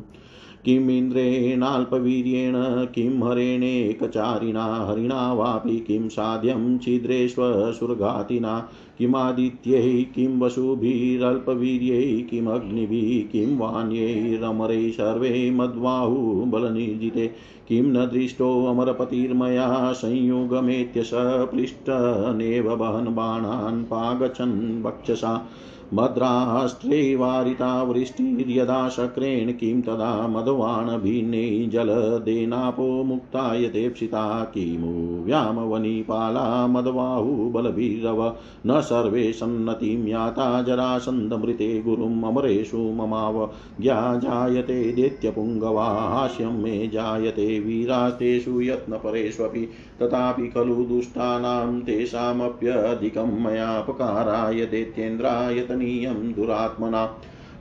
किमिन्द्रेणाल्पवीर्येण 0.68 2.54
किं 2.86 3.28
हरेणेकचारिणा, 3.28 4.88
हरिणा 4.90 5.34
वापि 5.34 5.80
किं 5.80 6.10
साध्यं 6.10 6.78
छिद्रेष्वसुरघातिना 6.78 8.70
किमादित्यै 8.98 10.04
किं 10.04 10.40
वसुभिरल्पवीर्यै, 10.40 12.22
किमग्निभिः 12.22 13.32
किं 13.32 13.58
वाण्यैरमरै 13.58 14.90
सर्वे 14.92 15.52
मद्बाहुबलनिर्जिते, 15.52 17.28
किं 17.68 17.84
न 17.84 18.06
दृष्टोऽमरपतिर्मया 18.06 19.94
संयुगमेत्य 19.94 21.04
सपृष्टनेव 21.04 22.74
वहन् 22.74 23.16
बाणान् 23.16 23.84
पागच्छन् 23.84 24.84
वक्षसा। 24.84 25.50
भद्राष्ट्रे 25.94 27.16
वारिता 27.16 27.84
वृष्टिर्यदा 27.84 28.88
शक्रेण 28.90 29.52
किं 29.52 29.82
तदा 29.82 30.28
मधवानभिन्ने 30.28 31.44
जलदेनापो 31.74 32.88
मुक्ता 33.04 33.54
यथेप्सिता 33.56 34.44
किमु 34.44 35.24
व्यामवनिपाला 35.24 36.46
मदबाहुबलभिरव 36.68 38.22
न 38.68 38.82
सर्वे 38.82 39.32
सन्नतिं 39.34 40.08
याता 40.08 40.62
जरासन्दमृते 40.62 41.82
गुरुम् 41.82 42.24
अमरेषु 42.24 42.78
ममाव 42.78 43.40
ज्ञा 43.82 44.00
जायते 44.18 44.82
दैत्यपुङ्गवा 44.94 45.86
हास्यं 45.86 46.62
मे 46.64 46.88
जायते 46.88 47.48
वीरास्तेषु 47.60 48.62
यत्नपरेष्वपि 48.62 49.68
तथापि 50.02 50.48
खलु 50.48 50.76
दुष्टानां 50.76 51.82
तेषामप्यधिकं 51.82 53.44
मयापकाराय 53.44 54.66
दैत्येन्द्राय 54.66 55.60
पूजनीयं 55.62 56.34
दुरात्मना। 56.34 57.06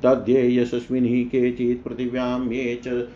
तद्ध्येयशस्विनी 0.03 1.25
केचित् 1.25 1.85
पृथिव्यां 1.85 2.53
ये 2.53 2.81
च 2.85 3.07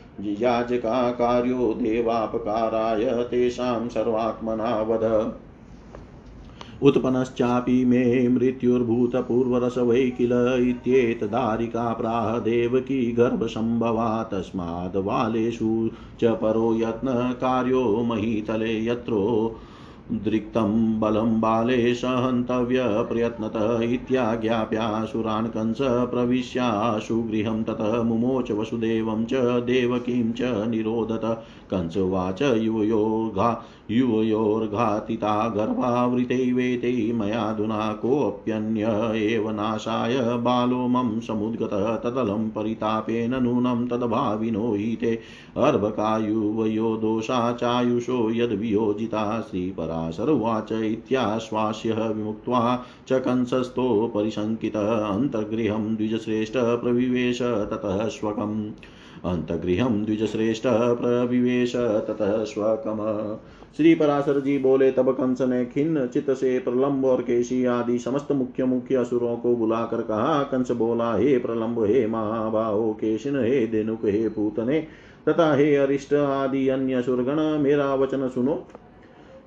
कार्यो 1.12 1.74
देवापकाराय 1.74 3.24
तेषां 3.24 3.88
सर्वात्मना 3.88 4.82
वद। 4.82 5.32
उत्पन्नश्चापि 6.82 7.84
मे 7.84 8.04
मृत्युर्भूतपूर्वरस 8.28 9.78
वै 9.88 10.04
किल 10.18 10.32
इत्येतदारिका 10.68 11.92
प्राह 11.92 12.38
देवकी 12.38 13.00
गर्भसम्भवा 13.12 14.10
तस्माद् 14.22 14.96
बालेषु 15.04 15.72
च 16.20 16.38
परो 16.42 16.74
यत्नकार्यो 16.74 17.82
महीतले 18.04 18.72
यत्रो 18.86 19.26
दृक्तं 20.12 20.72
बलं 21.00 21.40
बाले 21.40 21.94
सहन्तव्यप्रयत्नत 21.94 23.56
इत्याज्ञाप्यासुरान् 23.82 25.48
कंस 25.48 25.78
प्रविश्याशु 26.10 27.20
गृहं 27.22 27.62
ततः 27.62 28.02
मुमोच 28.02 28.50
वसुदेवं 28.50 29.24
च 29.24 29.42
देवकीं 29.66 30.32
च 30.32 30.52
निरोधत 30.68 31.24
कंसवाच 31.70 32.42
युवयोर्घा 32.42 33.52
युवयोर्घातिता 33.90 35.48
गर्भावृतैवेते 35.48 37.12
मयाधुना 37.12 37.92
कोऽप्यन्य 37.92 38.82
एव 39.14 39.50
नाशाय 39.50 40.18
बालो 40.20 40.88
मम 40.88 41.20
समुद्गतः 41.20 41.96
तदलं 41.96 42.50
परितापेन 42.50 43.42
नूनं 43.42 43.88
तद्भाविनो 43.88 44.74
हि 44.74 44.98
ते 45.00 45.18
अर्भकायुवयो 45.56 46.96
दोषा 46.96 47.52
चायुषो 47.52 48.30
यद्वियोजिता 48.30 49.40
श्रीपरा 49.40 49.86
पराशरुवाच 49.86 50.72
इत्याश्वास्य 50.72 51.92
विमुक्त्वा 51.92 52.84
च 53.08 53.12
कंसस्थो 53.12 54.12
परिशङ्कितः 54.14 54.88
अन्तर्गृहं 54.88 55.96
द्विजश्रेष्ठ 55.96 56.52
प्रविवेश 56.56 57.42
ततः 57.42 58.08
स्वकम्। 58.08 58.70
अन्तगृहं 59.24 60.04
द्विजश्रेष्ठ 60.04 60.62
प्रविवेश 60.66 61.76
ततः 61.76 62.44
स्वकम। 62.44 62.98
श्री 63.76 63.94
पराशर 63.94 64.40
जी 64.40 64.56
बोले, 64.58 64.90
तब 64.92 65.10
कंस 65.10 65.40
ने 65.40 65.64
खिन्न 65.64 66.06
चित्त 66.06 66.30
से 66.30 66.58
प्रलंब 66.58 67.04
और 67.04 67.22
केशी 67.22 67.64
आदि 67.64 67.98
समस्त 67.98 68.32
मुख्य 68.32 68.64
मुख्य 68.64 68.96
असुरों 68.96 69.36
को 69.36 69.54
बुलाकर 69.56 70.02
कहा। 70.02 70.42
कंस 70.42 70.70
बोला, 70.70 71.14
हे 71.14 71.38
प्रलंब, 71.38 71.82
हे 71.84 72.06
महाबाहो, 72.06 72.92
केशिन, 72.92 73.36
हे 73.36 73.66
देनुक 73.66 74.04
हे 74.04 74.28
पूतने, 74.28 74.80
तथा 75.28 75.54
हे 75.54 75.74
अरिष्ट 75.76 76.14
आदि 76.14 76.68
अन्य 76.68 77.02
सुरगण 77.02 77.40
मेरा 77.58 77.94
वचन 77.94 78.28
सुनो। 78.28 78.66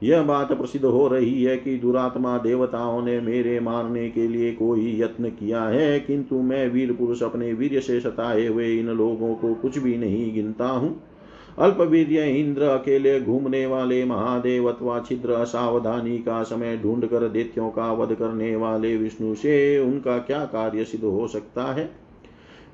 यह 0.03 0.21
बात 0.21 0.51
प्रसिद्ध 0.53 0.85
हो 0.85 1.07
रही 1.07 1.43
है 1.43 1.57
कि 1.57 1.77
दुरात्मा 1.77 2.37
देवताओं 2.37 3.01
ने 3.01 3.19
मेरे 3.21 3.59
मारने 3.59 4.09
के 4.09 4.27
लिए 4.27 4.51
कोई 4.51 4.99
यत्न 5.01 5.29
किया 5.29 5.63
है, 5.63 5.99
किंतु 5.99 6.41
मैं 6.41 6.67
वीर 6.69 6.93
पुरुष 6.93 7.23
अपने 7.23 7.53
वीर 7.53 7.79
से 7.81 7.99
सताए 7.99 8.47
हुए 8.47 8.73
इन 8.73 8.87
लोगों 8.87 9.35
को 9.35 9.53
कुछ 9.53 9.77
भी 9.77 9.97
नहीं 9.97 10.33
गिनता 10.33 10.65
हूँ। 10.65 11.01
अल्पवीर्य 11.59 12.25
इंद्र 12.25 12.63
अकेले 12.63 13.21
घूमने 13.21 13.65
वाले 13.65 14.05
महादेव 14.05 14.71
अथवा 14.71 14.99
छिद्र 14.99 15.31
असावधानी 15.31 16.17
का 16.17 16.43
समय 16.43 16.77
ढूंढ 16.77 17.05
कर 17.05 17.29
देत्यों 17.29 17.69
का 17.69 17.91
वध 17.91 18.13
करने 18.13 18.55
वाले 18.55 18.97
विष्णु 18.97 19.35
से 19.35 19.79
उनका 19.79 20.17
क्या 20.17 20.45
कार्य 20.45 20.83
सिद्ध 20.83 21.05
हो 21.05 21.27
सकता 21.27 21.63
है? 21.63 21.91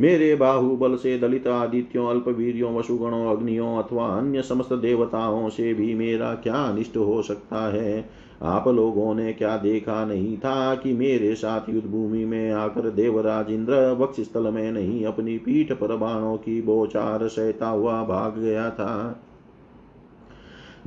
मेरे 0.02 0.36
बाहुबल 0.36 0.96
से 0.96 1.20
दलित 1.20 1.48
आदित्यों, 1.48 2.08
अल्पवीरियों, 2.08 2.76
वसुगणों, 2.76 3.38
अग्नियों 3.38 3.84
अथवा 3.84 4.08
अन्य 4.08 4.42
समस्त 4.42 4.74
देवताओं 4.74 5.50
से 5.50 5.74
भी 5.74 5.96
मेरा 5.96 6.34
क्या 6.34 6.56
अनिष्ट 6.56 6.98
हो 6.98 7.22
सकता 7.22 7.74
है? 7.74 8.10
आप 8.42 8.68
लोगों 8.68 9.16
ने 9.16 9.34
क्या 9.34 9.58
देखा 9.58 10.06
नहीं 10.06 10.38
था 10.38 10.76
कि 10.76 10.94
मेरे 10.94 11.36
साथ 11.36 11.70
युद्ध 11.70 11.88
भूमि 11.88 12.26
में 12.26 12.52
आकर 12.52 12.90
देवराज 12.90 13.52
इंद्र 13.52 13.92
वक्ष 13.92 14.22
स्थल 14.22 14.52
में 14.52 14.72
नहीं 14.72 15.06
अपनी 15.06 15.38
पीठ 15.38 15.72
पर 15.72 15.96
बाणों 15.96 16.38
की 16.38 16.62
बोचार 16.62 17.28
सहता 17.28 17.68
हुआ 17.68 18.04
भाग 18.04 18.38
गया 18.38 18.70
था? 18.70 19.24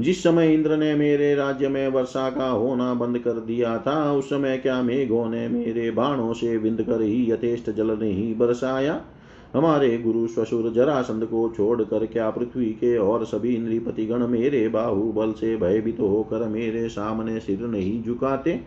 जिस 0.00 0.22
समय 0.22 0.54
इंद्र 0.54 0.76
ने 0.76 0.94
मेरे 0.94 1.34
राज्य 1.34 1.68
में 1.68 1.88
वर्षा 1.88 2.30
का 2.30 2.48
होना 2.48 2.94
बंद 2.94 3.18
कर 3.18 3.32
दिया 3.32 3.78
था, 3.78 4.12
उस 4.12 4.30
समय 4.30 4.58
क्या 4.58 4.82
मेघों 4.82 5.28
ने 5.28 5.48
मेरे 5.48 5.90
बाणों 5.90 6.32
से 6.32 6.56
विंद 6.56 6.82
कर 6.82 7.00
ही 7.02 7.32
यथेष्ट 7.32 7.70
जल 7.70 7.90
नहीं 7.90 8.38
बरसाया? 8.38 9.00
हमारे 9.54 9.96
गुरु 9.98 10.26
ससुर 10.26 10.70
जरासंध 10.72 11.24
को 11.24 11.48
छोड़कर 11.56 12.06
क्या 12.06 12.30
पृथ्वी 12.30 12.66
के 12.66 12.96
और 12.98 13.24
सभी 13.24 13.56
नृपतिगण 13.58 14.26
मेरे 14.26 14.68
बाहुबल 14.68 15.32
से 15.32 15.56
भयभीत 15.56 15.96
तो 15.96 16.06
होकर 16.06 16.46
मेरे 16.48 16.88
सामने 16.88 17.40
सिर 17.40 17.60
नहीं 17.60 18.02
झुकाते? 18.02 18.60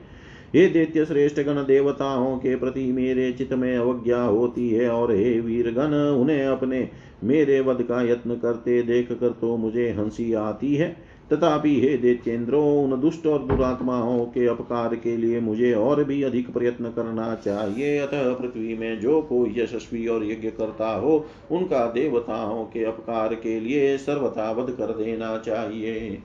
हे 0.56 0.68
दैत्य 0.68 1.06
श्रेष्ठ 1.06 1.40
गण 1.40 1.64
देवताओं 1.64 2.38
के 2.38 2.56
प्रति 2.56 2.92
मेरे 2.92 3.32
चित्त 3.32 3.54
में 3.54 3.78
अवज्ञा 3.78 4.22
होती 4.22 4.70
है 4.70 4.90
और 4.90 5.12
हे 5.12 5.40
वीर 5.40 5.72
गण 5.72 5.94
उन्हें 6.22 6.46
अपने 6.46 6.90
मेरे 7.24 7.60
वध 7.62 7.82
का 7.82 8.02
यत्न 8.02 8.36
करते 8.36 8.82
देख 8.84 9.12
कर 9.12 9.30
तो 9.32 9.58
मुझे 9.58 9.90
हँसी 9.92 10.34
आती 10.34 10.76
है। 10.76 10.96
तथापि 11.34 11.80
हे 11.82 11.97
दैत्येन्द्रो 11.97 12.61
उन 12.61 12.99
दुष्ट 13.01 13.28
और 13.28 13.39
दुरात्माओं 13.39 14.26
के 14.26 14.47
अपकार 14.47 14.95
के 14.95 15.17
लिए 15.17 15.39
मुझे 15.39 15.73
और 15.73 16.03
भी 16.03 16.23
अधिक 16.23 16.53
प्रयत्न 16.53 16.86
करना 16.86 17.36
चाहिए। 17.36 17.97
अतः 17.97 18.34
पृथ्वी 18.34 18.78
में 18.78 18.99
जो 18.99 19.21
कोई 19.21 19.55
यशस्वी 19.57 20.07
और 20.07 20.26
यज्ञ 20.26 20.49
करता 20.49 20.95
हो, 20.95 21.26
उनका 21.51 21.86
देवताओं 21.91 22.63
के 22.63 22.84
अपकार 22.84 23.36
के 23.36 23.59
लिए 23.59 23.97
सर्वथा 23.97 24.51
वध 24.51 24.71
कर 24.71 24.86
देना 24.86 25.38
चाहिए। 25.38 26.21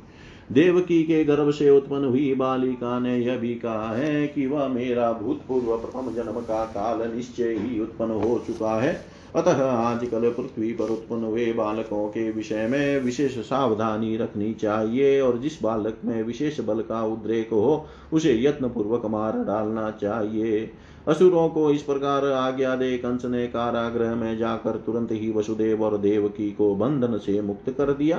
देवकी 0.53 1.03
के 1.03 1.24
गर्भ 1.24 1.51
से 1.51 1.70
उत्पन्न 1.70 2.05
हुई 2.05 2.34
बालिका 2.34 2.98
ने 2.98 3.18
यह 3.18 3.36
भी 3.36 3.55
कहा 3.55 3.94
है 3.94 4.26
कि 4.28 4.46
वह 4.46 4.68
मेरा 4.68 5.12
भूतपूर्व 5.12 5.76
प्रथम 5.76 6.14
जन्म 6.14 6.40
का 6.40 6.64
काल 6.64 7.12
निश्चय 7.16 7.53
ही 7.53 7.80
उत्पन्न 7.80 8.11
हो 8.11 8.44
चुका 8.46 8.80
है। 8.80 9.01
अतः 9.37 9.62
आजकल 9.64 10.28
पृथ्वी 10.31 10.72
पर 10.72 10.85
उत्पन्न 10.85 11.24
हुए 11.24 11.53
बालकों 11.53 12.09
के 12.09 12.31
विषय 12.31 12.66
में 12.66 13.01
विशेष 13.01 13.39
सावधानी 13.39 14.16
रखनी 14.16 14.53
चाहिए, 14.55 15.20
और 15.20 15.39
जिस 15.39 15.62
बालक 15.62 15.99
में 16.05 16.22
विशेष 16.22 16.61
बल 16.61 16.81
का 16.81 17.03
उद्रेक 17.03 17.53
हो, 17.53 17.87
उसे 18.12 18.43
यत्न 18.43 18.68
पूर्वक 18.68 19.07
मार 19.07 19.39
डालना 19.39 19.91
चाहिए। 19.91 20.70
असुरों 21.09 21.49
को 21.49 21.70
इस 21.70 21.83
प्रकार 21.83 22.26
आज्ञा 22.26 22.74
दे, 22.76 22.99
कंस 22.99 23.24
ने 23.24 23.47
कारागृह 23.47 24.14
में 24.14 24.37
जाकर 24.39 24.76
तुरंत 24.76 25.12
ही 25.12 25.31
वसुदेव 25.31 25.85
और 25.85 25.97
देवकी 25.99 26.51
को 26.51 26.74
बंधन 26.74 27.18
से 27.18 27.41
मुक्त 27.41 27.70
कर 27.70 27.93
दिया। 27.93 28.18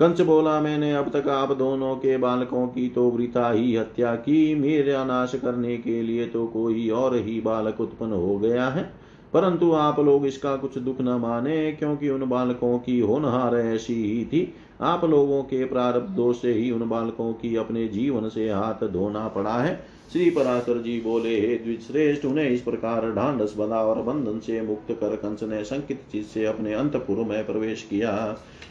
कंस 0.00 0.20
बोला, 0.20 0.60
मैंने 0.60 0.94
अब 0.94 1.10
तक 1.10 1.28
आप 1.28 1.52
दोनों 1.52 1.94
के 1.96 2.16
बालकों 2.16 2.66
की 2.66 2.88
तो 2.88 3.08
वृथा 3.10 3.50
ही 3.50 3.76
हत्या 3.76 4.14
की। 4.14 4.54
मेरा 4.54 5.04
नाश 5.04 5.34
करने 5.34 5.76
के 5.76 6.02
लिए 6.02 6.26
तो 6.26 6.46
कोई 6.46 6.88
और 6.90 7.16
ही 7.16 7.40
बालक 7.40 7.80
उत्पन्न 7.80 8.12
हो 8.12 8.38
गया 8.38 8.68
है। 8.68 9.03
परंतु 9.34 9.72
आप 9.72 10.00
लोग 10.00 10.26
इसका 10.26 10.56
कुछ 10.56 10.78
दुख 10.78 11.00
न 11.00 11.18
माने, 11.20 11.72
क्योंकि 11.72 12.08
उन 12.08 12.28
बालकों 12.28 12.78
की 12.78 12.98
होनहार 13.00 13.56
ऐसी 13.56 13.94
ही 13.94 14.24
थी 14.24 14.52
आप 14.80 15.04
लोगों 15.04 15.42
के 15.42 15.64
प्रारब्ध 15.64 16.16
से 16.42 16.52
ही 16.52 16.70
उन 16.70 16.88
बालकों 16.88 17.32
की 17.32 17.54
अपने 17.56 17.86
जीवन 17.88 18.28
से 18.28 18.48
हाथ 18.50 18.86
धोना 18.88 19.26
पड़ा 19.28 19.56
है। 19.58 19.74
श्री 20.12 20.30
पराशर 20.30 20.78
जी 20.82 21.00
बोले, 21.00 21.40
हे 21.40 21.54
द्विश्रेष्ठ 21.56 22.24
उन्हें 22.24 22.48
इस 22.50 22.60
प्रकार 22.60 23.10
ढांडस 23.12 23.54
बना 23.58 23.76
और 23.76 24.02
बंधन 24.02 24.38
से 24.38 24.60
मुक्त 24.62 24.92
कर 24.92 25.16
कंस 25.16 25.42
ने 25.42 25.62
संकित 25.64 26.02
चीज़ 26.12 26.26
से 26.26 26.44
अपने 26.46 26.74
अंतपुर 26.74 27.24
में 27.24 27.46
प्रवेश 27.46 27.82
किया। 27.82 28.12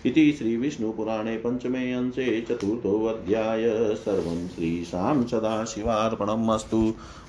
इति 0.05 0.31
श्री 0.31 0.55
विष्णु 0.57 0.91
पुराणे 0.91 1.35
पंचमे 1.37 1.91
अंशे 1.93 2.41
चतुर्थोऽध्याय 2.41 3.63
सर्वं 3.95 4.47
श्रीशां 4.47 5.23
सदाशिवार्पणमस्तु। 5.23 6.93